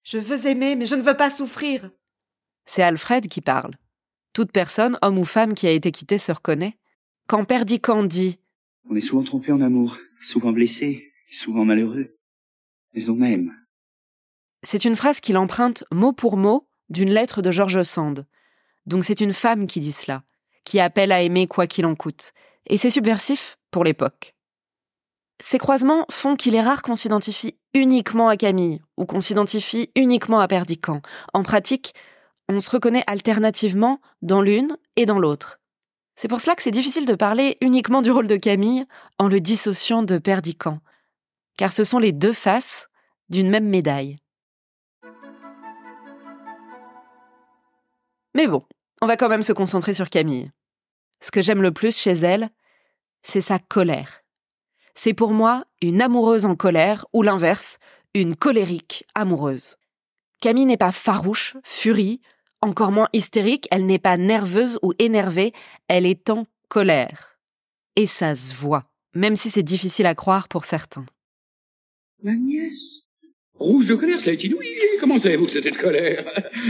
Je 0.04 0.18
veux 0.18 0.46
aimer, 0.46 0.76
mais 0.76 0.86
je 0.86 0.96
ne 0.96 1.02
veux 1.02 1.16
pas 1.16 1.30
souffrir, 1.30 1.90
c'est 2.66 2.84
Alfred 2.84 3.28
qui 3.28 3.42
parle. 3.42 3.72
Toute 4.34 4.52
personne, 4.52 4.98
homme 5.02 5.20
ou 5.20 5.26
femme 5.26 5.54
qui 5.54 5.68
a 5.68 5.72
été 5.72 5.92
quittée, 5.92 6.18
se 6.18 6.32
reconnaît. 6.32 6.78
Quand 7.28 7.44
Perdican 7.44 8.04
dit 8.04 8.40
On 8.90 8.96
est 8.96 9.02
souvent 9.02 9.24
trompé 9.24 9.52
en 9.52 9.62
amour, 9.62 9.98
souvent 10.22 10.52
blessé, 10.52 11.12
souvent 11.30 11.66
malheureux. 11.66 12.18
Mais 12.94 13.10
on 13.10 13.22
aime. 13.22 13.54
C'est 14.64 14.86
une 14.86 14.96
phrase 14.96 15.20
qu'il 15.20 15.38
emprunte 15.38 15.84
mot 15.92 16.14
pour 16.14 16.38
mot 16.38 16.68
d'une 16.90 17.10
lettre 17.10 17.42
de 17.42 17.52
George 17.52 17.84
Sand. 17.84 18.26
Donc 18.86 19.04
c'est 19.04 19.22
une 19.22 19.34
femme 19.34 19.68
qui 19.68 19.80
dit 19.80 19.92
cela, 19.92 20.24
qui 20.66 20.80
appelle 20.80 21.12
à 21.12 21.22
aimer 21.22 21.48
quoi 21.48 21.68
qu'il 21.68 21.86
en 21.86 21.96
coûte. 21.96 22.32
Et 22.68 22.78
c'est 22.78 22.92
subversif 22.92 23.58
pour 23.72 23.84
l'époque. 23.84 24.36
Ces 25.42 25.58
croisements 25.58 26.06
font 26.12 26.36
qu'il 26.36 26.54
est 26.54 26.62
rare 26.62 26.84
qu'on 26.84 26.94
s'identifie 26.94 27.58
uniquement 27.74 28.28
à 28.28 28.38
Camille 28.38 28.82
ou 28.98 29.06
qu'on 29.06 29.22
s'identifie 29.22 29.90
uniquement 29.96 30.40
à 30.40 30.48
Perdican. 30.48 31.02
En 31.34 31.42
pratique, 31.42 31.94
on 32.52 32.60
se 32.60 32.70
reconnaît 32.70 33.04
alternativement 33.08 34.00
dans 34.22 34.42
l'une 34.42 34.78
et 34.96 35.06
dans 35.06 35.20
l'autre. 35.20 35.60
C'est 36.16 36.28
pour 36.28 36.42
cela 36.42 36.56
que 36.56 36.64
c'est 36.64 36.72
difficile 36.72 37.06
de 37.06 37.16
parler 37.16 37.58
uniquement 37.62 38.02
du 38.02 38.12
rôle 38.12 38.28
de 38.28 38.36
Camille 38.36 38.86
en 39.18 39.28
le 39.28 39.40
dissociant 39.40 40.04
de 40.04 40.18
Perdican, 40.18 40.80
car 41.58 41.74
ce 41.74 41.84
sont 41.84 42.00
les 42.00 42.12
deux 42.12 42.34
faces 42.34 42.90
d'une 43.30 43.50
même 43.50 43.68
médaille. 43.68 44.18
Mais 48.36 48.48
bon, 48.48 48.64
on 49.02 49.08
va 49.08 49.18
quand 49.18 49.30
même 49.30 49.44
se 49.44 49.54
concentrer 49.54 49.94
sur 49.94 50.10
Camille. 50.10 50.52
Ce 51.22 51.32
que 51.32 51.42
j'aime 51.42 51.62
le 51.62 51.72
plus 51.72 51.96
chez 51.96 52.12
elle, 52.12 52.50
c'est 53.24 53.42
sa 53.42 53.60
colère. 53.60 54.24
C'est 54.94 55.14
pour 55.14 55.32
moi 55.32 55.66
une 55.82 56.02
amoureuse 56.02 56.46
en 56.46 56.56
colère, 56.56 57.06
ou 57.14 57.24
l'inverse, 57.24 57.78
une 58.14 58.36
colérique 58.36 59.06
amoureuse. 59.16 59.78
Camille 60.42 60.66
n'est 60.66 60.78
pas 60.78 60.92
farouche, 60.92 61.56
furie, 61.64 62.22
encore 62.62 62.92
moins 62.92 63.10
hystérique, 63.14 63.68
elle 63.72 63.86
n'est 63.86 64.00
pas 64.00 64.18
nerveuse 64.18 64.80
ou 64.82 64.94
énervée, 65.00 65.54
elle 65.88 66.06
est 66.06 66.30
en 66.30 66.46
colère. 66.70 67.40
Et 67.96 68.08
ça 68.08 68.36
se 68.36 68.54
voit, 68.54 68.86
même 69.14 69.36
si 69.36 69.50
c'est 69.50 69.64
difficile 69.64 70.06
à 70.06 70.16
croire 70.16 70.48
pour 70.48 70.66
certains. 70.66 71.06
Ma 72.24 72.34
nièce 72.34 73.08
Rouge 73.56 73.86
de 73.86 73.94
colère, 73.94 74.20
cela 74.20 74.34
est 74.34 74.44
inouï. 74.44 74.68
Comment 75.00 75.20
savez-vous 75.20 75.46
que 75.46 75.52
c'était 75.52 75.70
de 75.70 75.78
colère? 75.78 76.26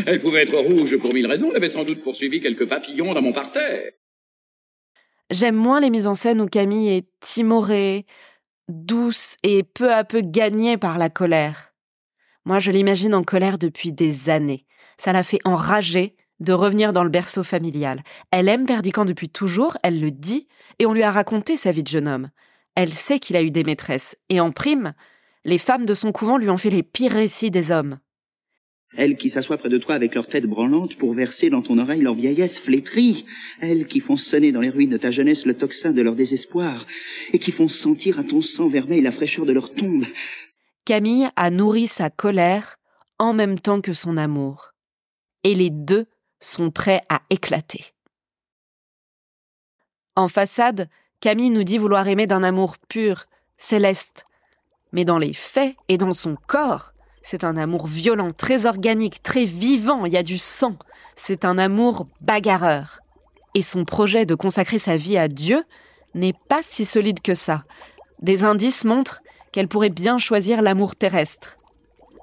Elle 0.05 0.19
pouvait 0.19 0.43
être 0.43 0.57
rouge 0.57 0.97
pour 0.97 1.13
mille 1.13 1.25
raisons. 1.25 1.49
Elle 1.51 1.55
avait 1.55 1.69
sans 1.69 1.85
doute 1.85 2.03
poursuivi 2.03 2.41
quelques 2.41 2.67
papillons 2.67 3.13
dans 3.13 3.21
mon 3.21 3.31
parterre. 3.31 3.93
J'aime 5.29 5.55
moins 5.55 5.79
les 5.79 5.89
mises 5.89 6.07
en 6.07 6.15
scène 6.15 6.41
où 6.41 6.47
Camille 6.47 6.89
est 6.89 7.07
timorée, 7.21 8.05
douce 8.67 9.37
et 9.43 9.63
peu 9.63 9.93
à 9.93 10.03
peu 10.03 10.19
gagnée 10.19 10.77
par 10.77 10.97
la 10.97 11.09
colère. 11.09 11.73
Moi, 12.43 12.59
je 12.59 12.71
l'imagine 12.71 13.15
en 13.15 13.23
colère 13.23 13.57
depuis 13.57 13.93
des 13.93 14.29
années. 14.29 14.65
Ça 15.03 15.13
l'a 15.13 15.23
fait 15.23 15.39
enrager 15.45 16.13
de 16.41 16.53
revenir 16.53 16.93
dans 16.93 17.03
le 17.03 17.09
berceau 17.09 17.41
familial. 17.41 18.03
Elle 18.29 18.47
aime 18.47 18.67
Perdican 18.67 19.03
depuis 19.03 19.29
toujours, 19.29 19.75
elle 19.81 19.99
le 19.99 20.11
dit, 20.11 20.47
et 20.77 20.85
on 20.85 20.93
lui 20.93 21.01
a 21.01 21.11
raconté 21.11 21.57
sa 21.57 21.71
vie 21.71 21.81
de 21.81 21.87
jeune 21.87 22.07
homme. 22.07 22.29
Elle 22.75 22.93
sait 22.93 23.17
qu'il 23.17 23.35
a 23.35 23.41
eu 23.41 23.49
des 23.49 23.63
maîtresses, 23.63 24.15
et 24.29 24.39
en 24.39 24.51
prime, 24.51 24.93
les 25.43 25.57
femmes 25.57 25.87
de 25.87 25.95
son 25.95 26.11
couvent 26.11 26.37
lui 26.37 26.51
ont 26.51 26.57
fait 26.57 26.69
les 26.69 26.83
pires 26.83 27.13
récits 27.13 27.49
des 27.49 27.71
hommes. 27.71 27.97
Elles 28.95 29.15
qui 29.15 29.31
s'assoient 29.31 29.57
près 29.57 29.69
de 29.69 29.79
toi 29.79 29.95
avec 29.95 30.13
leur 30.13 30.27
tête 30.27 30.45
branlante 30.45 30.95
pour 30.99 31.15
verser 31.15 31.49
dans 31.49 31.63
ton 31.63 31.79
oreille 31.79 32.01
leur 32.01 32.13
vieillesse 32.13 32.59
flétrie. 32.59 33.25
Elles 33.59 33.87
qui 33.87 34.01
font 34.01 34.17
sonner 34.17 34.51
dans 34.51 34.61
les 34.61 34.69
ruines 34.69 34.91
de 34.91 34.97
ta 34.97 35.09
jeunesse 35.09 35.47
le 35.47 35.57
tocsin 35.57 35.93
de 35.93 36.03
leur 36.03 36.13
désespoir 36.13 36.85
et 37.33 37.39
qui 37.39 37.51
font 37.51 37.67
sentir 37.67 38.19
à 38.19 38.23
ton 38.23 38.41
sang 38.41 38.67
vermeil 38.67 39.01
la 39.01 39.11
fraîcheur 39.11 39.47
de 39.47 39.53
leur 39.53 39.73
tombe. 39.73 40.05
Camille 40.85 41.27
a 41.35 41.49
nourri 41.49 41.87
sa 41.87 42.11
colère 42.11 42.77
en 43.17 43.33
même 43.33 43.57
temps 43.57 43.81
que 43.81 43.93
son 43.93 44.15
amour. 44.15 44.71
Et 45.43 45.55
les 45.55 45.69
deux 45.69 46.07
sont 46.39 46.71
prêts 46.71 47.01
à 47.09 47.21
éclater. 47.29 47.93
En 50.15 50.27
façade, 50.27 50.89
Camille 51.19 51.49
nous 51.49 51.63
dit 51.63 51.77
vouloir 51.77 52.07
aimer 52.07 52.27
d'un 52.27 52.43
amour 52.43 52.77
pur, 52.77 53.25
céleste, 53.57 54.25
mais 54.91 55.05
dans 55.05 55.17
les 55.17 55.33
faits 55.33 55.75
et 55.87 55.97
dans 55.97 56.13
son 56.13 56.35
corps, 56.47 56.93
c'est 57.21 57.43
un 57.43 57.55
amour 57.55 57.87
violent, 57.87 58.31
très 58.31 58.65
organique, 58.65 59.21
très 59.21 59.45
vivant, 59.45 60.05
il 60.05 60.13
y 60.13 60.17
a 60.17 60.23
du 60.23 60.37
sang. 60.37 60.75
C'est 61.15 61.45
un 61.45 61.57
amour 61.57 62.07
bagarreur. 62.19 62.99
Et 63.53 63.61
son 63.61 63.85
projet 63.85 64.25
de 64.25 64.35
consacrer 64.35 64.79
sa 64.79 64.97
vie 64.97 65.17
à 65.17 65.27
Dieu 65.27 65.63
n'est 66.15 66.33
pas 66.49 66.61
si 66.63 66.85
solide 66.85 67.21
que 67.21 67.33
ça. 67.33 67.63
Des 68.21 68.43
indices 68.43 68.85
montrent 68.85 69.21
qu'elle 69.51 69.67
pourrait 69.67 69.89
bien 69.89 70.17
choisir 70.17 70.61
l'amour 70.61 70.95
terrestre. 70.95 71.57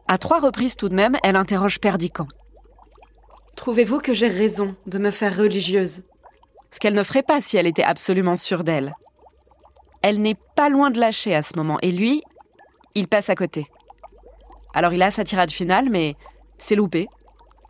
À 0.09 0.19
trois 0.19 0.41
reprises 0.41 0.77
tout 0.77 0.89
de 0.89 0.95
même, 0.95 1.17
elle 1.23 1.37
interroge 1.37 1.81
Perdican. 1.81 2.27
Trouvez-vous 3.59 3.99
que 3.99 4.15
j'ai 4.15 4.29
raison 4.29 4.77
de 4.87 4.99
me 4.99 5.11
faire 5.11 5.37
religieuse? 5.37 6.05
Ce 6.71 6.79
qu'elle 6.79 6.95
ne 6.95 7.03
ferait 7.03 7.25
pas 7.25 7.41
si 7.41 7.57
elle 7.57 7.67
était 7.67 7.83
absolument 7.83 8.37
sûre 8.37 8.63
d'elle. 8.63 8.95
Elle 10.01 10.23
n'est 10.23 10.37
pas 10.55 10.69
loin 10.69 10.93
de 10.93 11.01
lâcher 11.01 11.35
à 11.35 11.43
ce 11.43 11.57
moment, 11.57 11.77
et 11.83 11.91
lui, 11.91 12.23
il 12.95 13.09
passe 13.09 13.31
à 13.31 13.35
côté. 13.35 13.67
Alors 14.75 14.93
il 14.93 15.03
a 15.03 15.11
sa 15.11 15.25
tirade 15.25 15.51
finale, 15.51 15.91
mais 15.91 16.15
c'est 16.57 16.77
loupé. 16.77 17.09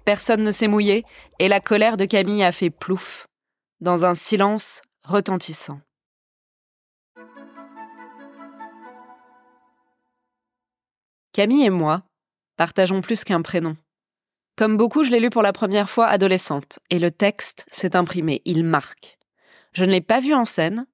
Personne 0.04 0.42
ne 0.42 0.50
s'est 0.50 0.68
mouillé, 0.68 1.04
et 1.38 1.48
la 1.48 1.58
colère 1.58 1.96
de 1.96 2.04
Camille 2.04 2.44
a 2.44 2.52
fait 2.52 2.70
plouf, 2.70 3.26
dans 3.80 4.04
un 4.04 4.14
silence 4.14 4.82
retentissant. 5.04 5.80
Camille 11.32 11.64
et 11.64 11.70
moi 11.70 12.02
partageons 12.58 13.00
plus 13.00 13.24
qu'un 13.24 13.40
prénom. 13.40 13.74
Comme 14.58 14.76
beaucoup, 14.76 15.04
je 15.04 15.10
l'ai 15.10 15.20
lu 15.20 15.30
pour 15.30 15.42
la 15.42 15.52
première 15.52 15.88
fois 15.88 16.08
adolescente, 16.08 16.80
et 16.90 16.98
le 16.98 17.12
texte 17.12 17.64
s'est 17.70 17.94
imprimé, 17.94 18.42
il 18.44 18.64
marque. 18.64 19.16
Je 19.72 19.84
ne 19.84 19.92
l'ai 19.92 20.00
pas 20.00 20.18
vu 20.18 20.34
en 20.34 20.44
scène, 20.44 20.84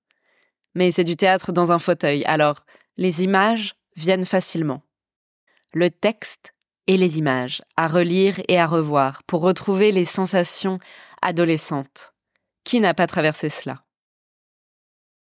Mais 0.74 0.90
c'est 0.90 1.04
du 1.04 1.16
théâtre 1.16 1.50
dans 1.50 1.72
un 1.72 1.78
fauteuil, 1.78 2.24
alors 2.24 2.66
les 2.98 3.22
images 3.22 3.76
viennent 3.96 4.26
facilement. 4.26 4.82
Le 5.72 5.88
texte 5.88 6.52
et 6.88 6.98
les 6.98 7.16
images, 7.16 7.62
à 7.76 7.86
relire 7.86 8.36
et 8.48 8.58
à 8.58 8.66
revoir 8.66 9.22
pour 9.22 9.40
retrouver 9.40 9.92
les 9.92 10.04
sensations 10.04 10.78
adolescentes. 11.22 12.12
Qui 12.64 12.80
n'a 12.80 12.92
pas 12.92 13.06
traversé 13.06 13.48
cela? 13.48 13.84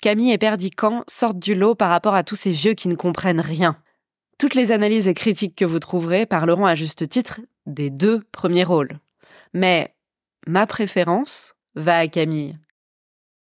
Camille 0.00 0.32
et 0.32 0.38
Perdican 0.38 1.04
sortent 1.06 1.38
du 1.38 1.54
lot 1.54 1.74
par 1.74 1.90
rapport 1.90 2.14
à 2.14 2.24
tous 2.24 2.36
ces 2.36 2.52
vieux 2.52 2.74
qui 2.74 2.88
ne 2.88 2.94
comprennent 2.94 3.40
rien. 3.40 3.76
Toutes 4.42 4.56
les 4.56 4.72
analyses 4.72 5.06
et 5.06 5.14
critiques 5.14 5.54
que 5.54 5.64
vous 5.64 5.78
trouverez 5.78 6.26
parleront 6.26 6.66
à 6.66 6.74
juste 6.74 7.08
titre 7.08 7.40
des 7.66 7.90
deux 7.90 8.24
premiers 8.32 8.64
rôles. 8.64 8.98
Mais 9.54 9.94
ma 10.48 10.66
préférence 10.66 11.54
va 11.76 11.98
à 11.98 12.08
Camille. 12.08 12.58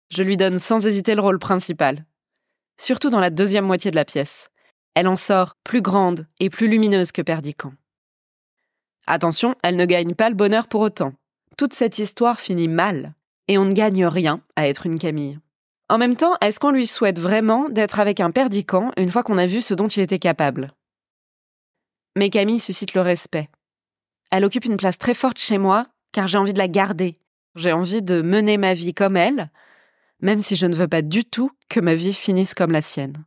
Je 0.10 0.24
lui 0.24 0.38
donne 0.38 0.58
sans 0.58 0.88
hésiter 0.88 1.14
le 1.14 1.22
rôle 1.22 1.38
principal. 1.38 2.04
Surtout 2.80 3.12
dans 3.12 3.20
la 3.20 3.30
deuxième 3.30 3.66
moitié 3.68 3.92
de 3.92 3.96
la 3.96 4.06
pièce. 4.06 4.50
Elle 4.96 5.08
en 5.08 5.16
sort 5.16 5.54
plus 5.64 5.84
grande 5.84 6.26
et 6.40 6.50
plus 6.50 6.68
lumineuse 6.68 7.12
que 7.12 7.22
Perdican. 7.22 7.74
Attention, 9.06 9.54
elle 9.62 9.76
ne 9.76 9.86
gagne 9.86 10.16
pas 10.16 10.30
le 10.30 10.36
bonheur 10.36 10.68
pour 10.68 10.82
autant. 10.82 11.14
Toute 11.58 11.76
cette 11.76 12.00
histoire 12.00 12.42
finit 12.42 12.68
mal, 12.68 13.14
et 13.48 13.60
on 13.60 13.66
ne 13.66 13.74
gagne 13.74 14.04
rien 14.08 14.42
à 14.56 14.68
être 14.68 14.88
une 14.88 14.98
Camille. 14.98 15.38
En 15.90 16.00
même 16.00 16.16
temps, 16.16 16.34
est-ce 16.42 16.60
qu'on 16.60 16.72
lui 16.72 16.88
souhaite 16.88 17.20
vraiment 17.20 17.70
d'être 17.70 18.00
avec 18.00 18.20
un 18.20 18.32
Perdican 18.32 18.90
une 18.98 19.12
fois 19.12 19.22
qu'on 19.22 19.38
a 19.38 19.46
vu 19.46 19.62
ce 19.62 19.76
dont 19.76 19.90
il 19.90 20.02
était 20.02 20.18
capable? 20.18 20.72
Mais 22.18 22.32
Camille 22.32 22.60
suscite 22.60 22.96
le 22.96 23.02
respect. 23.02 23.48
Elle 24.32 24.44
occupe 24.44 24.66
une 24.66 24.78
place 24.78 24.98
très 24.98 25.14
forte 25.14 25.38
chez 25.38 25.60
moi, 25.60 25.86
car 26.12 26.28
j'ai 26.28 26.40
envie 26.40 26.52
de 26.52 26.58
la 26.58 26.68
garder. 26.68 27.20
J'ai 27.54 27.72
envie 27.72 28.02
de 28.02 28.24
mener 28.24 28.58
ma 28.58 28.74
vie 28.74 28.96
comme 28.96 29.16
elle, 29.16 29.52
même 30.20 30.40
si 30.40 30.56
je 30.56 30.66
ne 30.66 30.74
veux 30.74 30.88
pas 30.88 31.04
du 31.04 31.26
tout 31.26 31.52
que 31.70 31.80
ma 31.80 31.94
vie 31.94 32.16
finisse 32.16 32.56
comme 32.56 32.72
la 32.72 32.82
sienne. 32.82 33.24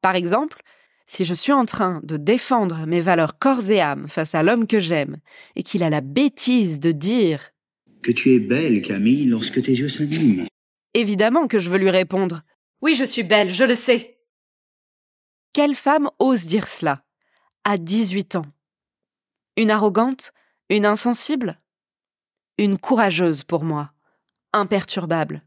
Par 0.00 0.14
exemple, 0.14 0.62
si 1.06 1.26
je 1.26 1.34
suis 1.34 1.52
en 1.52 1.66
train 1.66 2.00
de 2.02 2.16
défendre 2.16 2.86
mes 2.86 3.02
valeurs 3.02 3.38
corps 3.38 3.70
et 3.70 3.82
âme 3.82 4.08
face 4.08 4.34
à 4.34 4.42
l'homme 4.42 4.66
que 4.66 4.80
j'aime, 4.80 5.18
et 5.54 5.62
qu'il 5.62 5.82
a 5.82 5.90
la 5.90 6.00
bêtise 6.00 6.80
de 6.80 6.92
dire 6.92 7.50
Que 8.02 8.10
tu 8.10 8.32
es 8.32 8.38
belle, 8.38 8.80
Camille, 8.80 9.26
lorsque 9.26 9.62
tes 9.62 9.72
yeux 9.72 9.90
s'animent. 9.90 10.46
Évidemment 10.94 11.46
que 11.46 11.58
je 11.58 11.68
veux 11.68 11.78
lui 11.78 11.90
répondre 11.90 12.40
Oui, 12.80 12.94
je 12.94 13.04
suis 13.04 13.22
belle, 13.22 13.52
je 13.52 13.64
le 13.64 13.74
sais. 13.74 14.18
Quelle 15.52 15.74
femme 15.74 16.08
ose 16.18 16.46
dire 16.46 16.66
cela? 16.66 17.04
À 17.64 17.78
18 17.78 18.34
ans 18.34 18.46
Une 19.56 19.70
arrogante 19.70 20.32
Une 20.68 20.84
insensible 20.84 21.60
Une 22.58 22.76
courageuse 22.76 23.44
pour 23.44 23.62
moi, 23.62 23.92
imperturbable, 24.52 25.44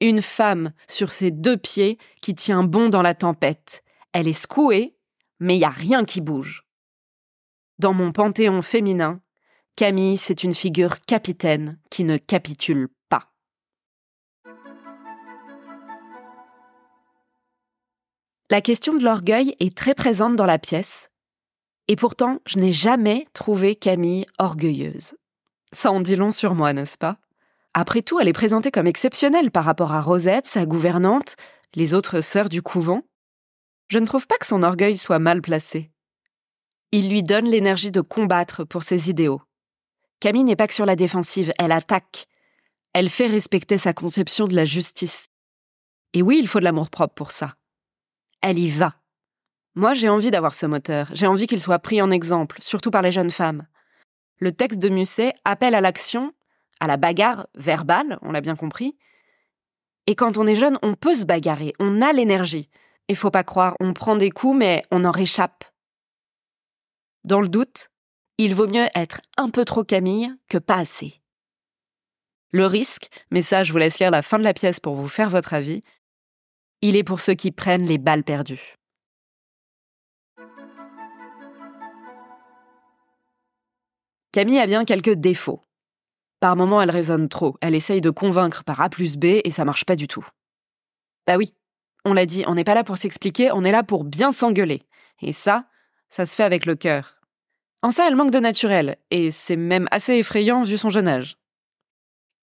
une 0.00 0.22
femme 0.22 0.72
sur 0.88 1.12
ses 1.12 1.30
deux 1.30 1.58
pieds 1.58 1.98
qui 2.22 2.34
tient 2.34 2.64
bon 2.64 2.88
dans 2.88 3.02
la 3.02 3.14
tempête. 3.14 3.84
Elle 4.14 4.26
est 4.26 4.32
secouée, 4.32 4.96
mais 5.38 5.56
il 5.56 5.58
n'y 5.58 5.66
a 5.66 5.68
rien 5.68 6.06
qui 6.06 6.22
bouge. 6.22 6.64
Dans 7.78 7.92
mon 7.92 8.10
panthéon 8.10 8.62
féminin, 8.62 9.20
Camille, 9.76 10.16
c'est 10.16 10.42
une 10.42 10.54
figure 10.54 11.00
capitaine 11.02 11.78
qui 11.90 12.04
ne 12.04 12.16
capitule 12.16 12.88
pas. 13.10 13.34
La 18.50 18.62
question 18.62 18.94
de 18.94 19.04
l'orgueil 19.04 19.54
est 19.60 19.76
très 19.76 19.94
présente 19.94 20.36
dans 20.36 20.46
la 20.46 20.58
pièce, 20.58 21.09
et 21.88 21.96
pourtant 21.96 22.40
je 22.46 22.58
n'ai 22.58 22.72
jamais 22.72 23.26
trouvé 23.32 23.74
Camille 23.74 24.26
orgueilleuse. 24.38 25.14
Ça 25.72 25.92
en 25.92 26.00
dit 26.00 26.16
long 26.16 26.32
sur 26.32 26.54
moi, 26.54 26.72
n'est-ce 26.72 26.98
pas? 26.98 27.18
Après 27.74 28.02
tout, 28.02 28.18
elle 28.18 28.28
est 28.28 28.32
présentée 28.32 28.70
comme 28.70 28.88
exceptionnelle 28.88 29.50
par 29.50 29.64
rapport 29.64 29.92
à 29.92 30.02
Rosette, 30.02 30.46
sa 30.46 30.66
gouvernante, 30.66 31.36
les 31.74 31.94
autres 31.94 32.20
sœurs 32.20 32.48
du 32.48 32.62
couvent. 32.62 33.02
Je 33.88 33.98
ne 33.98 34.06
trouve 34.06 34.26
pas 34.26 34.38
que 34.38 34.46
son 34.46 34.62
orgueil 34.62 34.96
soit 34.96 35.20
mal 35.20 35.40
placé. 35.40 35.90
Il 36.92 37.08
lui 37.08 37.22
donne 37.22 37.48
l'énergie 37.48 37.92
de 37.92 38.00
combattre 38.00 38.64
pour 38.64 38.82
ses 38.82 39.10
idéaux. 39.10 39.42
Camille 40.18 40.44
n'est 40.44 40.56
pas 40.56 40.66
que 40.66 40.74
sur 40.74 40.86
la 40.86 40.96
défensive, 40.96 41.52
elle 41.58 41.72
attaque. 41.72 42.26
Elle 42.92 43.08
fait 43.08 43.28
respecter 43.28 43.78
sa 43.78 43.92
conception 43.92 44.48
de 44.48 44.54
la 44.54 44.64
justice. 44.64 45.28
Et 46.12 46.22
oui, 46.22 46.38
il 46.40 46.48
faut 46.48 46.58
de 46.58 46.64
l'amour-propre 46.64 47.14
pour 47.14 47.30
ça. 47.30 47.54
Elle 48.42 48.58
y 48.58 48.68
va. 48.68 48.99
Moi, 49.74 49.94
j'ai 49.94 50.08
envie 50.08 50.30
d'avoir 50.30 50.54
ce 50.54 50.66
moteur, 50.66 51.08
j'ai 51.12 51.26
envie 51.26 51.46
qu'il 51.46 51.60
soit 51.60 51.78
pris 51.78 52.02
en 52.02 52.10
exemple, 52.10 52.56
surtout 52.60 52.90
par 52.90 53.02
les 53.02 53.12
jeunes 53.12 53.30
femmes. 53.30 53.66
Le 54.38 54.52
texte 54.52 54.78
de 54.78 54.88
Musset 54.88 55.34
appelle 55.44 55.74
à 55.74 55.80
l'action 55.80 56.32
à 56.80 56.86
la 56.86 56.96
bagarre 56.96 57.46
verbale, 57.54 58.18
on 58.22 58.32
l'a 58.32 58.40
bien 58.40 58.56
compris. 58.56 58.96
Et 60.06 60.14
quand 60.14 60.38
on 60.38 60.46
est 60.46 60.56
jeune, 60.56 60.78
on 60.82 60.94
peut 60.94 61.14
se 61.14 61.26
bagarrer, 61.26 61.74
on 61.78 62.00
a 62.00 62.12
l'énergie. 62.12 62.70
Il 63.08 63.16
faut 63.16 63.30
pas 63.30 63.44
croire, 63.44 63.76
on 63.80 63.92
prend 63.92 64.16
des 64.16 64.30
coups, 64.30 64.56
mais 64.56 64.82
on 64.90 65.04
en 65.04 65.10
réchappe. 65.10 65.64
Dans 67.24 67.40
le 67.40 67.48
doute, 67.48 67.88
il 68.38 68.54
vaut 68.54 68.66
mieux 68.66 68.88
être 68.94 69.20
un 69.36 69.50
peu 69.50 69.64
trop 69.66 69.84
Camille 69.84 70.34
que 70.48 70.56
pas 70.58 70.76
assez. 70.76 71.20
Le 72.50 72.66
risque, 72.66 73.08
mais 73.30 73.42
ça 73.42 73.62
je 73.62 73.72
vous 73.72 73.78
laisse 73.78 73.98
lire 73.98 74.10
la 74.10 74.22
fin 74.22 74.38
de 74.38 74.44
la 74.44 74.54
pièce 74.54 74.80
pour 74.80 74.94
vous 74.94 75.08
faire 75.08 75.28
votre 75.28 75.54
avis, 75.54 75.82
il 76.80 76.96
est 76.96 77.04
pour 77.04 77.20
ceux 77.20 77.34
qui 77.34 77.52
prennent 77.52 77.86
les 77.86 77.98
balles 77.98 78.24
perdues. 78.24 78.79
Camille 84.32 84.60
a 84.60 84.66
bien 84.66 84.84
quelques 84.84 85.14
défauts. 85.14 85.62
Par 86.38 86.56
moments, 86.56 86.80
elle 86.80 86.90
raisonne 86.90 87.28
trop. 87.28 87.56
Elle 87.60 87.74
essaye 87.74 88.00
de 88.00 88.10
convaincre 88.10 88.64
par 88.64 88.80
A 88.80 88.88
plus 88.88 89.16
B 89.16 89.24
et 89.44 89.50
ça 89.50 89.64
marche 89.64 89.84
pas 89.84 89.96
du 89.96 90.08
tout. 90.08 90.26
Bah 91.26 91.36
oui, 91.36 91.52
on 92.04 92.12
l'a 92.12 92.26
dit, 92.26 92.44
on 92.46 92.54
n'est 92.54 92.64
pas 92.64 92.74
là 92.74 92.84
pour 92.84 92.96
s'expliquer, 92.96 93.50
on 93.52 93.64
est 93.64 93.72
là 93.72 93.82
pour 93.82 94.04
bien 94.04 94.32
s'engueuler. 94.32 94.82
Et 95.20 95.32
ça, 95.32 95.66
ça 96.08 96.26
se 96.26 96.34
fait 96.34 96.44
avec 96.44 96.64
le 96.64 96.76
cœur. 96.76 97.16
En 97.82 97.90
ça, 97.90 98.06
elle 98.06 98.16
manque 98.16 98.30
de 98.30 98.40
naturel, 98.40 98.96
et 99.10 99.30
c'est 99.30 99.56
même 99.56 99.88
assez 99.90 100.14
effrayant 100.14 100.62
vu 100.62 100.76
son 100.76 100.90
jeune 100.90 101.08
âge. 101.08 101.36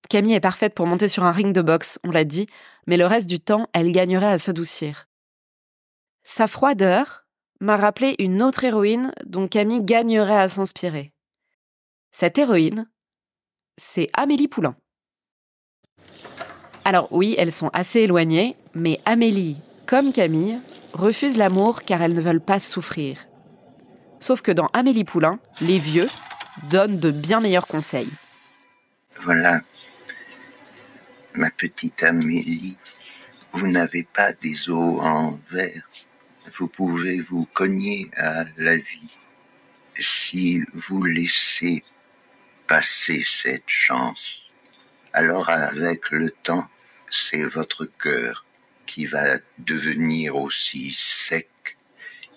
Camille 0.10 0.34
est 0.34 0.40
parfaite 0.40 0.74
pour 0.74 0.88
monter 0.88 1.08
sur 1.08 1.24
un 1.24 1.32
ring 1.32 1.54
de 1.54 1.62
boxe, 1.62 2.00
on 2.04 2.12
l'a 2.12 2.24
dit, 2.24 2.48
mais 2.86 2.98
le 2.98 3.06
reste 3.06 3.28
du 3.28 3.40
temps, 3.40 3.68
elle 3.74 3.92
gagnerait 3.92 4.32
à 4.32 4.38
s'adoucir. 4.38 5.08
Sa 6.24 6.48
froideur 6.48 7.28
m'a 7.60 7.78
rappelé 7.78 8.16
une 8.20 8.42
autre 8.42 8.64
héroïne 8.64 9.12
dont 9.26 9.48
Camille 9.48 9.84
gagnerait 9.84 10.40
à 10.40 10.50
s'inspirer. 10.50 11.14
Cette 12.12 12.38
héroïne, 12.38 12.90
c'est 13.78 14.10
Amélie 14.14 14.48
Poulain. 14.48 14.76
Alors 16.86 17.08
oui, 17.12 17.36
elles 17.38 17.52
sont 17.52 17.70
assez 17.74 18.02
éloignées, 18.02 18.56
mais 18.74 19.00
Amélie, 19.06 19.58
comme 19.86 20.14
Camille, 20.14 20.60
refusent 20.94 21.38
l'amour 21.38 21.84
car 21.84 22.02
elles 22.02 22.14
ne 22.14 22.22
veulent 22.22 22.42
pas 22.42 22.60
souffrir. 22.60 23.28
Sauf 24.20 24.42
que 24.42 24.52
dans 24.52 24.68
Amélie 24.74 25.04
Poulain, 25.04 25.40
les 25.62 25.80
vieux 25.80 26.08
donnent 26.70 27.00
de 27.00 27.12
bien 27.12 27.40
meilleurs 27.40 27.68
conseils. 27.68 28.10
Voilà, 29.22 29.62
ma 31.34 31.50
petite 31.52 32.04
Amélie, 32.04 32.78
vous 33.54 33.68
n'avez 33.68 34.04
pas 34.04 34.34
des 34.34 34.70
os 34.70 35.00
en 35.02 35.40
verre. 35.52 35.90
Vous 36.58 36.68
pouvez 36.68 37.22
vous 37.22 37.48
cogner 37.54 38.10
à 38.18 38.46
la 38.58 38.78
vie. 38.78 39.10
Si 40.00 40.64
vous 40.74 41.04
laissez 41.04 41.84
passer 42.68 43.24
cette 43.24 43.68
chance, 43.70 44.52
alors 45.14 45.50
avec 45.50 46.12
le 46.12 46.30
temps, 46.30 46.68
c'est 47.10 47.44
votre 47.44 47.86
cœur 47.86 48.46
qui 48.86 49.06
va 49.06 49.38
devenir 49.58 50.36
aussi 50.36 50.94
sec 50.98 51.78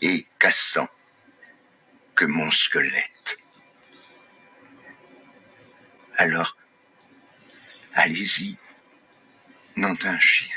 et 0.00 0.26
cassant 0.38 0.88
que 2.14 2.24
mon 2.24 2.50
squelette. 2.50 3.38
Alors, 6.16 6.56
allez-y, 7.94 8.56
nom 9.76 9.94
d'un 9.94 10.18
chien. 10.18 10.54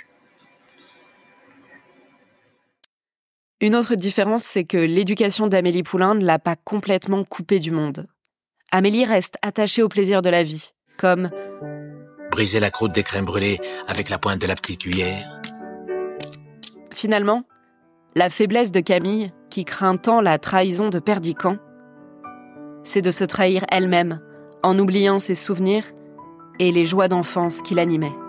Une 3.61 3.75
autre 3.75 3.95
différence, 3.95 4.43
c'est 4.43 4.65
que 4.65 4.77
l'éducation 4.77 5.47
d'Amélie 5.47 5.83
Poulain 5.83 6.15
ne 6.15 6.25
l'a 6.25 6.37
pas 6.37 6.57
complètement 6.57 7.23
coupée 7.23 7.59
du 7.59 7.71
monde. 7.71 8.07
Amélie 8.75 9.05
reste 9.05 9.37
attachée 9.43 9.83
au 9.83 9.87
plaisir 9.87 10.23
de 10.23 10.31
la 10.31 10.41
vie, 10.41 10.73
comme 10.97 11.29
briser 12.31 12.59
la 12.59 12.71
croûte 12.71 12.91
des 12.91 13.03
crèmes 13.03 13.25
brûlées 13.25 13.59
avec 13.87 14.09
la 14.09 14.17
pointe 14.17 14.41
de 14.41 14.47
la 14.47 14.55
petite 14.55 14.81
cuillère. 14.81 15.39
Finalement, 16.91 17.43
la 18.15 18.31
faiblesse 18.31 18.71
de 18.71 18.79
Camille, 18.79 19.31
qui 19.51 19.63
craint 19.63 19.95
tant 19.95 20.21
la 20.21 20.39
trahison 20.39 20.89
de 20.89 20.97
Perdican, 20.97 21.59
c'est 22.81 23.03
de 23.03 23.11
se 23.11 23.23
trahir 23.23 23.63
elle-même 23.69 24.19
en 24.63 24.79
oubliant 24.79 25.19
ses 25.19 25.35
souvenirs 25.35 25.85
et 26.57 26.71
les 26.71 26.87
joies 26.87 27.07
d'enfance 27.07 27.61
qui 27.61 27.75
l'animaient. 27.75 28.22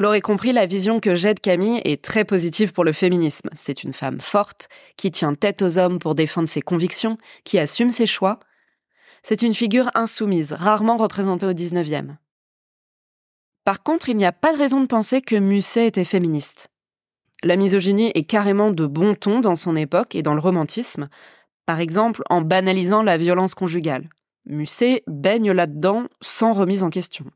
Vous 0.00 0.04
l'aurez 0.04 0.22
compris, 0.22 0.54
la 0.54 0.64
vision 0.64 0.98
que 0.98 1.14
j'ai 1.14 1.34
de 1.34 1.40
Camille 1.40 1.82
est 1.84 2.02
très 2.02 2.24
positive 2.24 2.72
pour 2.72 2.84
le 2.84 2.92
féminisme. 2.92 3.50
C'est 3.54 3.84
une 3.84 3.92
femme 3.92 4.18
forte, 4.18 4.70
qui 4.96 5.10
tient 5.10 5.34
tête 5.34 5.60
aux 5.60 5.76
hommes 5.76 5.98
pour 5.98 6.14
défendre 6.14 6.48
ses 6.48 6.62
convictions, 6.62 7.18
qui 7.44 7.58
assume 7.58 7.90
ses 7.90 8.06
choix. 8.06 8.40
C'est 9.22 9.42
une 9.42 9.52
figure 9.52 9.90
insoumise, 9.94 10.54
rarement 10.54 10.96
représentée 10.96 11.44
au 11.44 11.52
XIXe. 11.52 12.14
Par 13.66 13.82
contre, 13.82 14.08
il 14.08 14.16
n'y 14.16 14.24
a 14.24 14.32
pas 14.32 14.54
de 14.54 14.56
raison 14.56 14.80
de 14.80 14.86
penser 14.86 15.20
que 15.20 15.36
Musset 15.36 15.88
était 15.88 16.04
féministe. 16.04 16.70
La 17.42 17.56
misogynie 17.56 18.10
est 18.14 18.24
carrément 18.24 18.70
de 18.70 18.86
bon 18.86 19.14
ton 19.14 19.40
dans 19.40 19.54
son 19.54 19.76
époque 19.76 20.14
et 20.14 20.22
dans 20.22 20.32
le 20.32 20.40
romantisme, 20.40 21.10
par 21.66 21.78
exemple 21.78 22.22
en 22.30 22.40
banalisant 22.40 23.02
la 23.02 23.18
violence 23.18 23.54
conjugale. 23.54 24.08
Musset 24.46 25.02
baigne 25.06 25.52
là-dedans 25.52 26.06
sans 26.22 26.54
remise 26.54 26.82
en 26.82 26.88
question. 26.88 27.26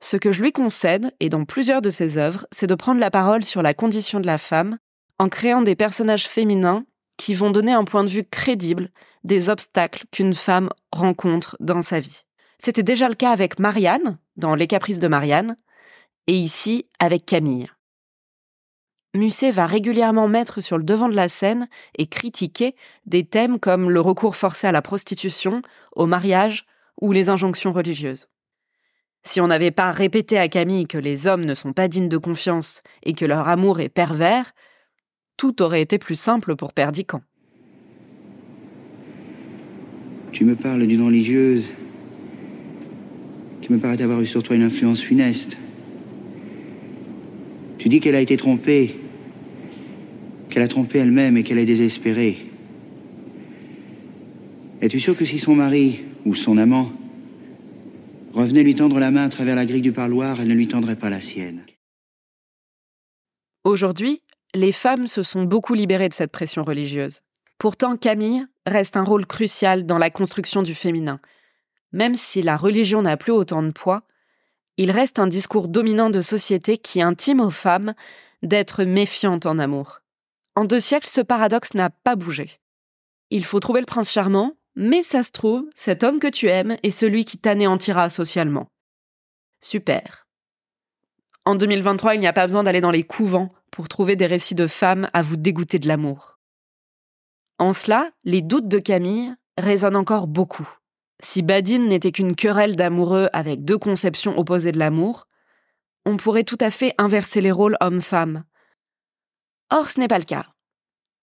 Ce 0.00 0.16
que 0.16 0.32
je 0.32 0.42
lui 0.42 0.52
concède, 0.52 1.12
et 1.20 1.28
dans 1.28 1.44
plusieurs 1.44 1.82
de 1.82 1.90
ses 1.90 2.16
œuvres, 2.16 2.46
c'est 2.52 2.66
de 2.66 2.74
prendre 2.74 3.00
la 3.00 3.10
parole 3.10 3.44
sur 3.44 3.62
la 3.62 3.74
condition 3.74 4.18
de 4.18 4.26
la 4.26 4.38
femme 4.38 4.78
en 5.18 5.28
créant 5.28 5.62
des 5.62 5.76
personnages 5.76 6.26
féminins 6.26 6.84
qui 7.18 7.34
vont 7.34 7.50
donner 7.50 7.72
un 7.72 7.84
point 7.84 8.02
de 8.02 8.08
vue 8.08 8.24
crédible 8.24 8.88
des 9.24 9.50
obstacles 9.50 10.04
qu'une 10.10 10.32
femme 10.32 10.70
rencontre 10.90 11.56
dans 11.60 11.82
sa 11.82 12.00
vie. 12.00 12.22
C'était 12.58 12.82
déjà 12.82 13.08
le 13.08 13.14
cas 13.14 13.30
avec 13.30 13.58
Marianne, 13.58 14.18
dans 14.36 14.54
Les 14.54 14.66
Caprices 14.66 14.98
de 14.98 15.08
Marianne, 15.08 15.56
et 16.26 16.34
ici 16.34 16.86
avec 16.98 17.26
Camille. 17.26 17.68
Musset 19.14 19.50
va 19.50 19.66
régulièrement 19.66 20.28
mettre 20.28 20.62
sur 20.62 20.78
le 20.78 20.84
devant 20.84 21.08
de 21.08 21.16
la 21.16 21.28
scène 21.28 21.68
et 21.98 22.06
critiquer 22.06 22.74
des 23.04 23.24
thèmes 23.24 23.58
comme 23.58 23.90
le 23.90 24.00
recours 24.00 24.36
forcé 24.36 24.66
à 24.66 24.72
la 24.72 24.82
prostitution, 24.82 25.62
au 25.92 26.06
mariage 26.06 26.64
ou 27.00 27.12
les 27.12 27.28
injonctions 27.28 27.72
religieuses. 27.72 28.28
Si 29.22 29.40
on 29.40 29.46
n'avait 29.46 29.70
pas 29.70 29.92
répété 29.92 30.38
à 30.38 30.48
Camille 30.48 30.86
que 30.86 30.98
les 30.98 31.26
hommes 31.26 31.44
ne 31.44 31.54
sont 31.54 31.72
pas 31.72 31.88
dignes 31.88 32.08
de 32.08 32.16
confiance 32.16 32.82
et 33.02 33.12
que 33.12 33.24
leur 33.24 33.48
amour 33.48 33.80
est 33.80 33.88
pervers, 33.88 34.52
tout 35.36 35.62
aurait 35.62 35.82
été 35.82 35.98
plus 35.98 36.18
simple 36.18 36.56
pour 36.56 36.72
Perdican. 36.72 37.22
Tu 40.32 40.44
me 40.44 40.54
parles 40.54 40.86
d'une 40.86 41.02
religieuse 41.02 41.64
qui 43.62 43.72
me 43.72 43.78
paraît 43.78 44.00
avoir 44.00 44.20
eu 44.20 44.26
sur 44.26 44.42
toi 44.42 44.56
une 44.56 44.62
influence 44.62 45.00
funeste. 45.00 45.56
Tu 47.78 47.88
dis 47.88 48.00
qu'elle 48.00 48.14
a 48.14 48.20
été 48.20 48.36
trompée, 48.36 48.96
qu'elle 50.48 50.62
a 50.62 50.68
trompé 50.68 50.98
elle-même 50.98 51.36
et 51.36 51.42
qu'elle 51.42 51.58
est 51.58 51.66
désespérée. 51.66 52.46
Es-tu 54.80 55.00
sûr 55.00 55.16
que 55.16 55.24
si 55.24 55.38
son 55.38 55.54
mari 55.54 56.00
ou 56.24 56.34
son 56.34 56.56
amant 56.58 56.90
revenait 58.40 58.62
lui 58.62 58.74
tendre 58.74 58.98
la 58.98 59.10
main 59.10 59.24
à 59.24 59.28
travers 59.28 59.56
la 59.56 59.66
grille 59.66 59.82
du 59.82 59.92
parloir, 59.92 60.40
elle 60.40 60.48
ne 60.48 60.54
lui 60.54 60.68
tendrait 60.68 60.96
pas 60.96 61.10
la 61.10 61.20
sienne 61.20 61.64
Aujourd'hui, 63.64 64.22
les 64.54 64.72
femmes 64.72 65.06
se 65.06 65.22
sont 65.22 65.44
beaucoup 65.44 65.74
libérées 65.74 66.08
de 66.08 66.14
cette 66.14 66.32
pression 66.32 66.64
religieuse. 66.64 67.20
Pourtant, 67.58 67.96
Camille 67.96 68.46
reste 68.66 68.96
un 68.96 69.04
rôle 69.04 69.26
crucial 69.26 69.84
dans 69.84 69.98
la 69.98 70.10
construction 70.10 70.62
du 70.62 70.74
féminin. 70.74 71.20
Même 71.92 72.14
si 72.14 72.40
la 72.40 72.56
religion 72.56 73.02
n'a 73.02 73.16
plus 73.16 73.32
autant 73.32 73.62
de 73.62 73.70
poids, 73.70 74.02
il 74.76 74.90
reste 74.90 75.18
un 75.18 75.26
discours 75.26 75.68
dominant 75.68 76.08
de 76.08 76.22
société 76.22 76.78
qui 76.78 77.02
intime 77.02 77.40
aux 77.40 77.50
femmes 77.50 77.94
d'être 78.42 78.84
méfiantes 78.84 79.44
en 79.44 79.58
amour. 79.58 80.00
En 80.54 80.64
deux 80.64 80.80
siècles, 80.80 81.08
ce 81.08 81.20
paradoxe 81.20 81.74
n'a 81.74 81.90
pas 81.90 82.16
bougé. 82.16 82.60
Il 83.28 83.44
faut 83.44 83.60
trouver 83.60 83.80
le 83.80 83.86
prince 83.86 84.10
charmant, 84.10 84.54
mais 84.76 85.02
ça 85.02 85.22
se 85.22 85.32
trouve, 85.32 85.64
cet 85.74 86.02
homme 86.02 86.20
que 86.20 86.26
tu 86.26 86.48
aimes 86.48 86.76
est 86.82 86.90
celui 86.90 87.24
qui 87.24 87.38
t'anéantira 87.38 88.08
socialement. 88.10 88.68
Super. 89.60 90.26
En 91.44 91.54
2023, 91.54 92.14
il 92.14 92.20
n'y 92.20 92.26
a 92.26 92.32
pas 92.32 92.46
besoin 92.46 92.62
d'aller 92.62 92.80
dans 92.80 92.90
les 92.90 93.02
couvents 93.02 93.52
pour 93.70 93.88
trouver 93.88 94.16
des 94.16 94.26
récits 94.26 94.54
de 94.54 94.66
femmes 94.66 95.08
à 95.12 95.22
vous 95.22 95.36
dégoûter 95.36 95.78
de 95.78 95.88
l'amour. 95.88 96.38
En 97.58 97.72
cela, 97.72 98.10
les 98.24 98.42
doutes 98.42 98.68
de 98.68 98.78
Camille 98.78 99.34
résonnent 99.58 99.96
encore 99.96 100.26
beaucoup. 100.26 100.68
Si 101.22 101.42
Badine 101.42 101.86
n'était 101.86 102.12
qu'une 102.12 102.34
querelle 102.34 102.76
d'amoureux 102.76 103.28
avec 103.32 103.64
deux 103.64 103.78
conceptions 103.78 104.38
opposées 104.38 104.72
de 104.72 104.78
l'amour, 104.78 105.26
on 106.06 106.16
pourrait 106.16 106.44
tout 106.44 106.58
à 106.60 106.70
fait 106.70 106.94
inverser 106.96 107.40
les 107.40 107.52
rôles 107.52 107.76
homme-femme. 107.80 108.44
Or, 109.70 109.90
ce 109.90 110.00
n'est 110.00 110.08
pas 110.08 110.18
le 110.18 110.24
cas. 110.24 110.46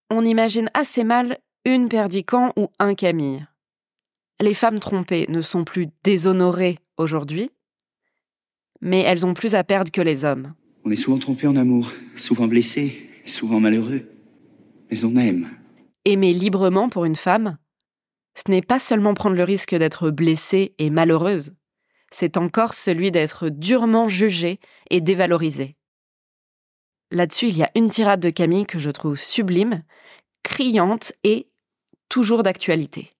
On 0.09 0.23
imagine 0.23 0.69
assez 0.73 1.03
mal 1.03 1.39
une 1.67 1.89
Perdican 1.89 2.53
ou 2.55 2.69
un 2.79 2.95
Camille. 2.95 3.45
Les 4.39 4.53
femmes 4.53 4.79
trompées 4.79 5.25
ne 5.27 5.41
sont 5.41 5.65
plus 5.65 5.87
déshonorées 6.01 6.79
aujourd'hui, 6.95 7.51
mais 8.79 9.01
elles 9.01 9.25
ont 9.25 9.33
plus 9.33 9.53
à 9.53 9.65
perdre 9.65 9.91
que 9.91 9.99
les 9.99 10.23
hommes. 10.23 10.53
On 10.85 10.91
est 10.91 10.95
souvent 10.95 11.19
trompé 11.19 11.45
en 11.45 11.57
amour, 11.57 11.91
souvent 12.15 12.47
blessé, 12.47 13.09
souvent 13.25 13.59
malheureux, 13.59 14.07
mais 14.89 15.03
on 15.03 15.17
aime. 15.17 15.49
Aimer 16.05 16.31
librement 16.31 16.87
pour 16.87 17.03
une 17.03 17.17
femme, 17.17 17.57
ce 18.35 18.49
n'est 18.49 18.61
pas 18.61 18.79
seulement 18.79 19.13
prendre 19.13 19.35
le 19.35 19.43
risque 19.43 19.75
d'être 19.75 20.09
blessée 20.09 20.73
et 20.77 20.89
malheureuse, 20.89 21.53
c'est 22.09 22.37
encore 22.37 22.75
celui 22.75 23.11
d'être 23.11 23.49
durement 23.49 24.07
jugée 24.07 24.61
et 24.89 25.01
dévalorisée. 25.01 25.75
Là-dessus, 27.11 27.49
il 27.49 27.57
y 27.57 27.63
a 27.63 27.71
une 27.75 27.89
tirade 27.89 28.21
de 28.21 28.29
Camille 28.29 28.65
que 28.65 28.79
je 28.79 28.89
trouve 28.89 29.19
sublime, 29.19 29.83
criante 30.43 31.11
et 31.25 31.46
toujours 32.09 32.43
d'actualité. 32.43 33.13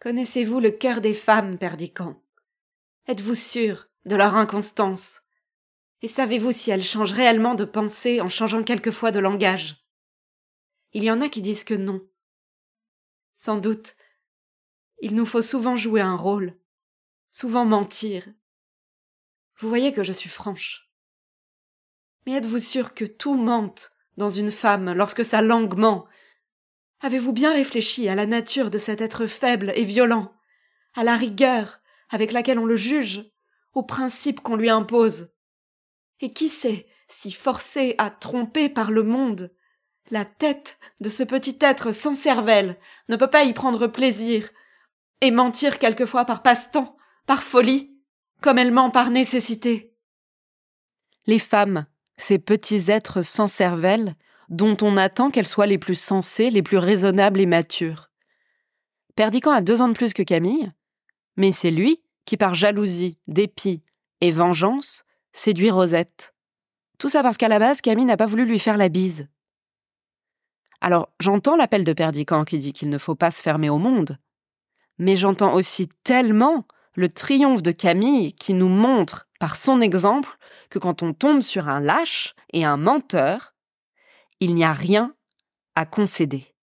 Connaissez-vous 0.00 0.60
le 0.60 0.70
cœur 0.70 1.00
des 1.00 1.14
femmes, 1.14 1.58
Perdican 1.58 2.22
Êtes-vous 3.06 3.34
sûr 3.34 3.88
de 4.04 4.16
leur 4.16 4.34
inconstance? 4.34 5.22
Et 6.02 6.08
savez-vous 6.08 6.52
si 6.52 6.70
elles 6.70 6.82
changent 6.82 7.12
réellement 7.12 7.54
de 7.54 7.64
pensée 7.64 8.20
en 8.20 8.28
changeant 8.28 8.62
quelquefois 8.62 9.10
de 9.10 9.20
langage? 9.20 9.86
Il 10.92 11.02
y 11.02 11.10
en 11.10 11.20
a 11.20 11.28
qui 11.28 11.42
disent 11.42 11.64
que 11.64 11.74
non. 11.74 12.06
Sans 13.34 13.56
doute, 13.56 13.96
il 15.00 15.14
nous 15.14 15.26
faut 15.26 15.42
souvent 15.42 15.76
jouer 15.76 16.00
un 16.00 16.16
rôle, 16.16 16.56
souvent 17.32 17.64
mentir. 17.64 18.26
Vous 19.58 19.68
voyez 19.68 19.92
que 19.92 20.02
je 20.02 20.12
suis 20.12 20.28
franche. 20.28 20.90
Mais 22.24 22.32
êtes-vous 22.34 22.58
sûr 22.58 22.94
que 22.94 23.04
tout 23.04 23.36
mente 23.36 23.92
dans 24.16 24.30
une 24.30 24.50
femme 24.50 24.92
lorsque 24.92 25.24
sa 25.24 25.42
langue 25.42 25.76
ment? 25.76 26.06
Avez-vous 27.00 27.32
bien 27.32 27.52
réfléchi 27.52 28.08
à 28.08 28.14
la 28.14 28.26
nature 28.26 28.70
de 28.70 28.78
cet 28.78 29.00
être 29.00 29.26
faible 29.26 29.72
et 29.74 29.84
violent, 29.84 30.32
à 30.94 31.04
la 31.04 31.16
rigueur 31.16 31.80
avec 32.08 32.32
laquelle 32.32 32.58
on 32.58 32.64
le 32.64 32.76
juge, 32.76 33.24
aux 33.74 33.82
principes 33.82 34.40
qu'on 34.40 34.56
lui 34.56 34.70
impose? 34.70 35.32
Et 36.20 36.30
qui 36.30 36.48
sait 36.48 36.86
si 37.08 37.30
forcé 37.30 37.94
à 37.98 38.10
tromper 38.10 38.68
par 38.68 38.90
le 38.90 39.02
monde, 39.02 39.54
la 40.10 40.24
tête 40.24 40.78
de 41.00 41.08
ce 41.08 41.22
petit 41.22 41.58
être 41.60 41.92
sans 41.92 42.14
cervelle 42.14 42.78
ne 43.08 43.16
peut 43.16 43.30
pas 43.30 43.44
y 43.44 43.52
prendre 43.52 43.86
plaisir, 43.86 44.48
et 45.20 45.30
mentir 45.30 45.78
quelquefois 45.78 46.24
par 46.24 46.42
passe-temps, 46.42 46.96
par 47.26 47.42
folie, 47.42 47.98
comme 48.40 48.58
elle 48.58 48.72
ment 48.72 48.90
par 48.90 49.10
nécessité? 49.10 49.94
Les 51.26 51.38
femmes, 51.38 51.86
ces 52.16 52.38
petits 52.38 52.90
êtres 52.90 53.22
sans 53.22 53.46
cervelle, 53.46 54.14
dont 54.48 54.76
on 54.82 54.96
attend 54.96 55.30
qu'elles 55.30 55.46
soient 55.46 55.66
les 55.66 55.78
plus 55.78 55.98
sensées, 55.98 56.50
les 56.50 56.62
plus 56.62 56.78
raisonnables 56.78 57.40
et 57.40 57.46
matures. 57.46 58.10
Perdican 59.14 59.50
a 59.50 59.60
deux 59.60 59.82
ans 59.82 59.88
de 59.88 59.94
plus 59.94 60.12
que 60.12 60.22
Camille, 60.22 60.70
mais 61.36 61.52
c'est 61.52 61.70
lui 61.70 62.02
qui, 62.24 62.36
par 62.36 62.54
jalousie, 62.54 63.18
dépit 63.26 63.82
et 64.20 64.30
vengeance, 64.30 65.04
séduit 65.32 65.70
Rosette. 65.70 66.34
Tout 66.98 67.08
ça 67.08 67.22
parce 67.22 67.36
qu'à 67.36 67.48
la 67.48 67.58
base, 67.58 67.80
Camille 67.80 68.04
n'a 68.04 68.16
pas 68.16 68.26
voulu 68.26 68.44
lui 68.44 68.58
faire 68.58 68.76
la 68.76 68.88
bise. 68.88 69.28
Alors, 70.80 71.08
j'entends 71.20 71.56
l'appel 71.56 71.84
de 71.84 71.92
Perdican 71.92 72.44
qui 72.44 72.58
dit 72.58 72.72
qu'il 72.72 72.88
ne 72.88 72.98
faut 72.98 73.14
pas 73.14 73.30
se 73.30 73.42
fermer 73.42 73.70
au 73.70 73.78
monde, 73.78 74.18
mais 74.98 75.16
j'entends 75.16 75.54
aussi 75.54 75.88
tellement 76.04 76.66
le 76.94 77.08
triomphe 77.08 77.62
de 77.62 77.72
Camille 77.72 78.32
qui 78.34 78.54
nous 78.54 78.68
montre 78.68 79.28
par 79.38 79.56
son 79.56 79.80
exemple 79.80 80.36
que 80.70 80.78
quand 80.78 81.02
on 81.02 81.12
tombe 81.12 81.42
sur 81.42 81.68
un 81.68 81.80
lâche 81.80 82.34
et 82.52 82.64
un 82.64 82.76
menteur, 82.76 83.54
il 84.40 84.54
n'y 84.54 84.64
a 84.64 84.72
rien 84.72 85.14
à 85.74 85.86
concéder. 85.86 86.54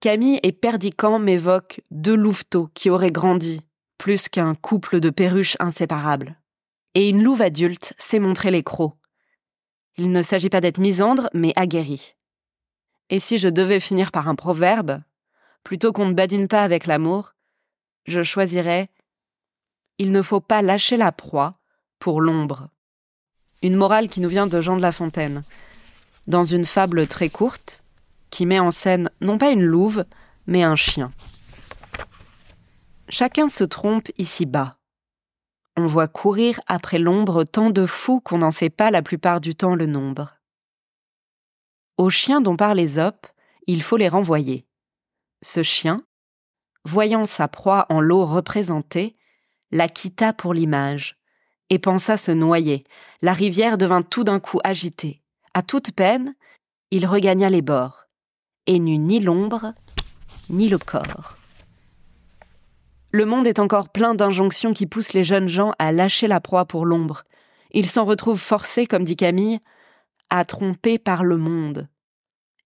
Camille 0.00 0.40
et 0.42 0.52
Perdican 0.52 1.18
m'évoquent 1.18 1.82
deux 1.90 2.14
louveteaux 2.14 2.70
qui 2.74 2.88
auraient 2.88 3.10
grandi, 3.10 3.60
plus 3.98 4.28
qu'un 4.28 4.54
couple 4.54 5.00
de 5.00 5.10
perruches 5.10 5.56
inséparables. 5.60 6.38
Et 6.94 7.08
une 7.08 7.22
louve 7.22 7.42
adulte 7.42 7.94
sait 7.98 8.18
montrer 8.18 8.50
les 8.50 8.62
crocs. 8.62 8.94
Il 9.96 10.10
ne 10.12 10.22
s'agit 10.22 10.48
pas 10.48 10.62
d'être 10.62 10.78
misandre, 10.78 11.28
mais 11.34 11.52
aguerri. 11.56 12.16
Et 13.10 13.20
si 13.20 13.38
je 13.38 13.48
devais 13.48 13.80
finir 13.80 14.10
par 14.10 14.28
un 14.28 14.34
proverbe, 14.34 15.02
plutôt 15.64 15.92
qu'on 15.92 16.06
ne 16.06 16.14
badine 16.14 16.48
pas 16.48 16.62
avec 16.62 16.86
l'amour, 16.86 17.34
je 18.06 18.22
choisirais 18.22 18.88
Il 19.98 20.12
ne 20.12 20.22
faut 20.22 20.40
pas 20.40 20.62
lâcher 20.62 20.96
la 20.96 21.12
proie 21.12 21.58
pour 21.98 22.22
l'ombre. 22.22 22.70
Une 23.62 23.76
morale 23.76 24.08
qui 24.08 24.20
nous 24.20 24.28
vient 24.28 24.46
de 24.46 24.60
Jean 24.60 24.76
de 24.76 24.82
La 24.82 24.92
Fontaine, 24.92 25.44
dans 26.26 26.44
une 26.44 26.64
fable 26.64 27.06
très 27.06 27.28
courte, 27.28 27.82
qui 28.30 28.46
met 28.46 28.58
en 28.58 28.70
scène 28.70 29.10
non 29.20 29.36
pas 29.36 29.50
une 29.50 29.64
louve, 29.64 30.04
mais 30.46 30.62
un 30.62 30.76
chien. 30.76 31.12
Chacun 33.10 33.48
se 33.48 33.64
trompe 33.64 34.08
ici-bas. 34.16 34.78
On 35.76 35.86
voit 35.86 36.08
courir 36.08 36.60
après 36.68 36.98
l'ombre 36.98 37.44
tant 37.44 37.70
de 37.70 37.84
fous 37.84 38.20
qu'on 38.20 38.38
n'en 38.38 38.50
sait 38.50 38.70
pas 38.70 38.90
la 38.90 39.02
plupart 39.02 39.40
du 39.40 39.54
temps 39.54 39.74
le 39.74 39.86
nombre. 39.86 40.36
Au 41.98 42.08
chien 42.08 42.40
dont 42.40 42.56
parle 42.56 42.80
Ésope, 42.80 43.26
il 43.66 43.82
faut 43.82 43.98
les 43.98 44.08
renvoyer. 44.08 44.66
Ce 45.42 45.62
chien, 45.62 46.02
voyant 46.86 47.26
sa 47.26 47.46
proie 47.46 47.84
en 47.90 48.00
l'eau 48.00 48.24
représentée, 48.24 49.16
la 49.70 49.88
quitta 49.88 50.32
pour 50.32 50.54
l'image, 50.54 51.19
et 51.70 51.78
pensa 51.78 52.16
se 52.16 52.32
noyer. 52.32 52.84
La 53.22 53.32
rivière 53.32 53.78
devint 53.78 54.02
tout 54.02 54.24
d'un 54.24 54.40
coup 54.40 54.58
agitée. 54.64 55.22
À 55.54 55.62
toute 55.62 55.92
peine, 55.92 56.34
il 56.90 57.06
regagna 57.06 57.48
les 57.48 57.62
bords, 57.62 58.06
et 58.66 58.78
n'eut 58.78 58.98
ni 58.98 59.20
l'ombre, 59.20 59.72
ni 60.48 60.68
le 60.68 60.78
corps. 60.78 61.36
Le 63.12 63.24
monde 63.24 63.46
est 63.46 63.58
encore 63.58 63.88
plein 63.88 64.14
d'injonctions 64.14 64.72
qui 64.72 64.86
poussent 64.86 65.14
les 65.14 65.24
jeunes 65.24 65.48
gens 65.48 65.72
à 65.78 65.90
lâcher 65.90 66.28
la 66.28 66.40
proie 66.40 66.64
pour 66.64 66.86
l'ombre. 66.86 67.24
Ils 67.72 67.88
s'en 67.88 68.04
retrouvent 68.04 68.40
forcés, 68.40 68.86
comme 68.86 69.04
dit 69.04 69.16
Camille, 69.16 69.60
à 70.28 70.44
tromper 70.44 70.98
par 70.98 71.24
le 71.24 71.36
monde 71.36 71.88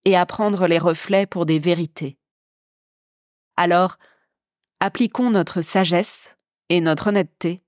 et 0.04 0.16
à 0.16 0.26
prendre 0.26 0.66
les 0.66 0.78
reflets 0.78 1.26
pour 1.26 1.46
des 1.46 1.58
vérités. 1.58 2.18
Alors, 3.56 3.96
appliquons 4.80 5.30
notre 5.30 5.62
sagesse 5.62 6.36
et 6.68 6.82
notre 6.82 7.06
honnêteté 7.06 7.63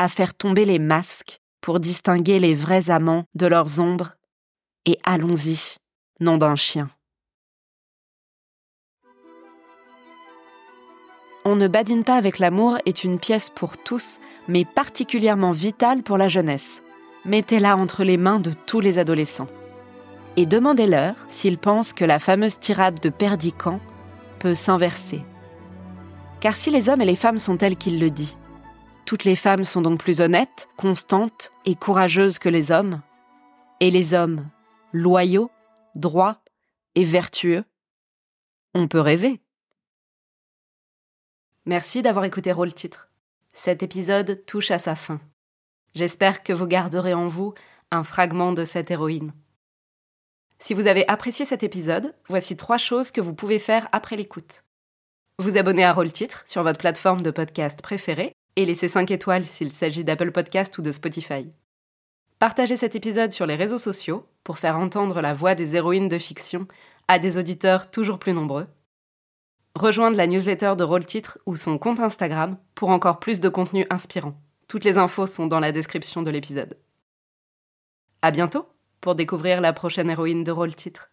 à 0.00 0.08
faire 0.08 0.32
tomber 0.32 0.64
les 0.64 0.78
masques 0.78 1.40
pour 1.60 1.78
distinguer 1.78 2.38
les 2.38 2.54
vrais 2.54 2.88
amants 2.88 3.24
de 3.34 3.46
leurs 3.46 3.80
ombres, 3.80 4.14
et 4.86 4.98
allons-y, 5.04 5.76
nom 6.20 6.38
d'un 6.38 6.56
chien. 6.56 6.88
On 11.44 11.54
ne 11.54 11.68
badine 11.68 12.02
pas 12.02 12.16
avec 12.16 12.38
l'amour 12.38 12.78
est 12.86 13.04
une 13.04 13.18
pièce 13.18 13.50
pour 13.50 13.76
tous, 13.76 14.20
mais 14.48 14.64
particulièrement 14.64 15.50
vitale 15.50 16.02
pour 16.02 16.16
la 16.16 16.28
jeunesse. 16.28 16.80
Mettez-la 17.26 17.76
entre 17.76 18.02
les 18.02 18.16
mains 18.16 18.40
de 18.40 18.54
tous 18.54 18.80
les 18.80 18.98
adolescents. 18.98 19.48
Et 20.38 20.46
demandez-leur 20.46 21.14
s'ils 21.28 21.58
pensent 21.58 21.92
que 21.92 22.06
la 22.06 22.18
fameuse 22.18 22.58
tirade 22.58 23.00
de 23.00 23.10
Perdican 23.10 23.80
peut 24.38 24.54
s'inverser. 24.54 25.22
Car 26.40 26.56
si 26.56 26.70
les 26.70 26.88
hommes 26.88 27.02
et 27.02 27.06
les 27.06 27.16
femmes 27.16 27.36
sont 27.36 27.58
tels 27.58 27.76
qu'il 27.76 28.00
le 28.00 28.08
dit, 28.08 28.38
toutes 29.10 29.24
les 29.24 29.34
femmes 29.34 29.64
sont 29.64 29.82
donc 29.82 29.98
plus 29.98 30.20
honnêtes, 30.20 30.68
constantes 30.76 31.50
et 31.64 31.74
courageuses 31.74 32.38
que 32.38 32.48
les 32.48 32.70
hommes. 32.70 33.02
Et 33.80 33.90
les 33.90 34.14
hommes, 34.14 34.48
loyaux, 34.92 35.50
droits 35.96 36.44
et 36.94 37.02
vertueux. 37.02 37.64
On 38.72 38.86
peut 38.86 39.00
rêver. 39.00 39.40
Merci 41.66 42.02
d'avoir 42.02 42.24
écouté 42.24 42.52
Rôle 42.52 42.72
Titre. 42.72 43.10
Cet 43.52 43.82
épisode 43.82 44.46
touche 44.46 44.70
à 44.70 44.78
sa 44.78 44.94
fin. 44.94 45.20
J'espère 45.96 46.44
que 46.44 46.52
vous 46.52 46.68
garderez 46.68 47.12
en 47.12 47.26
vous 47.26 47.52
un 47.90 48.04
fragment 48.04 48.52
de 48.52 48.64
cette 48.64 48.92
héroïne. 48.92 49.32
Si 50.60 50.72
vous 50.72 50.86
avez 50.86 51.04
apprécié 51.08 51.44
cet 51.44 51.64
épisode, 51.64 52.14
voici 52.28 52.56
trois 52.56 52.78
choses 52.78 53.10
que 53.10 53.20
vous 53.20 53.34
pouvez 53.34 53.58
faire 53.58 53.88
après 53.90 54.14
l'écoute. 54.14 54.62
Vous 55.40 55.56
abonner 55.56 55.84
à 55.84 55.92
Rôle 55.92 56.12
Titre 56.12 56.44
sur 56.46 56.62
votre 56.62 56.78
plateforme 56.78 57.22
de 57.22 57.32
podcast 57.32 57.82
préférée 57.82 58.36
et 58.60 58.66
laisser 58.66 58.88
5 58.88 59.10
étoiles 59.10 59.46
s'il 59.46 59.72
s'agit 59.72 60.04
d'Apple 60.04 60.32
Podcast 60.32 60.76
ou 60.78 60.82
de 60.82 60.92
Spotify. 60.92 61.50
Partagez 62.38 62.76
cet 62.76 62.94
épisode 62.94 63.32
sur 63.32 63.46
les 63.46 63.54
réseaux 63.54 63.78
sociaux 63.78 64.26
pour 64.44 64.58
faire 64.58 64.78
entendre 64.78 65.20
la 65.20 65.34
voix 65.34 65.54
des 65.54 65.76
héroïnes 65.76 66.08
de 66.08 66.18
fiction 66.18 66.66
à 67.08 67.18
des 67.18 67.38
auditeurs 67.38 67.90
toujours 67.90 68.18
plus 68.18 68.32
nombreux. 68.32 68.66
Rejoindre 69.74 70.16
la 70.16 70.26
newsletter 70.26 70.74
de 70.76 70.84
Rôle 70.84 71.06
Titre 71.06 71.38
ou 71.46 71.56
son 71.56 71.78
compte 71.78 72.00
Instagram 72.00 72.58
pour 72.74 72.90
encore 72.90 73.20
plus 73.20 73.40
de 73.40 73.48
contenu 73.48 73.86
inspirant. 73.88 74.34
Toutes 74.68 74.84
les 74.84 74.98
infos 74.98 75.26
sont 75.26 75.46
dans 75.46 75.60
la 75.60 75.72
description 75.72 76.22
de 76.22 76.30
l'épisode. 76.30 76.78
À 78.22 78.30
bientôt 78.30 78.68
pour 79.00 79.14
découvrir 79.14 79.60
la 79.60 79.72
prochaine 79.72 80.10
héroïne 80.10 80.44
de 80.44 80.52
Rôle 80.52 80.74
Titre. 80.74 81.09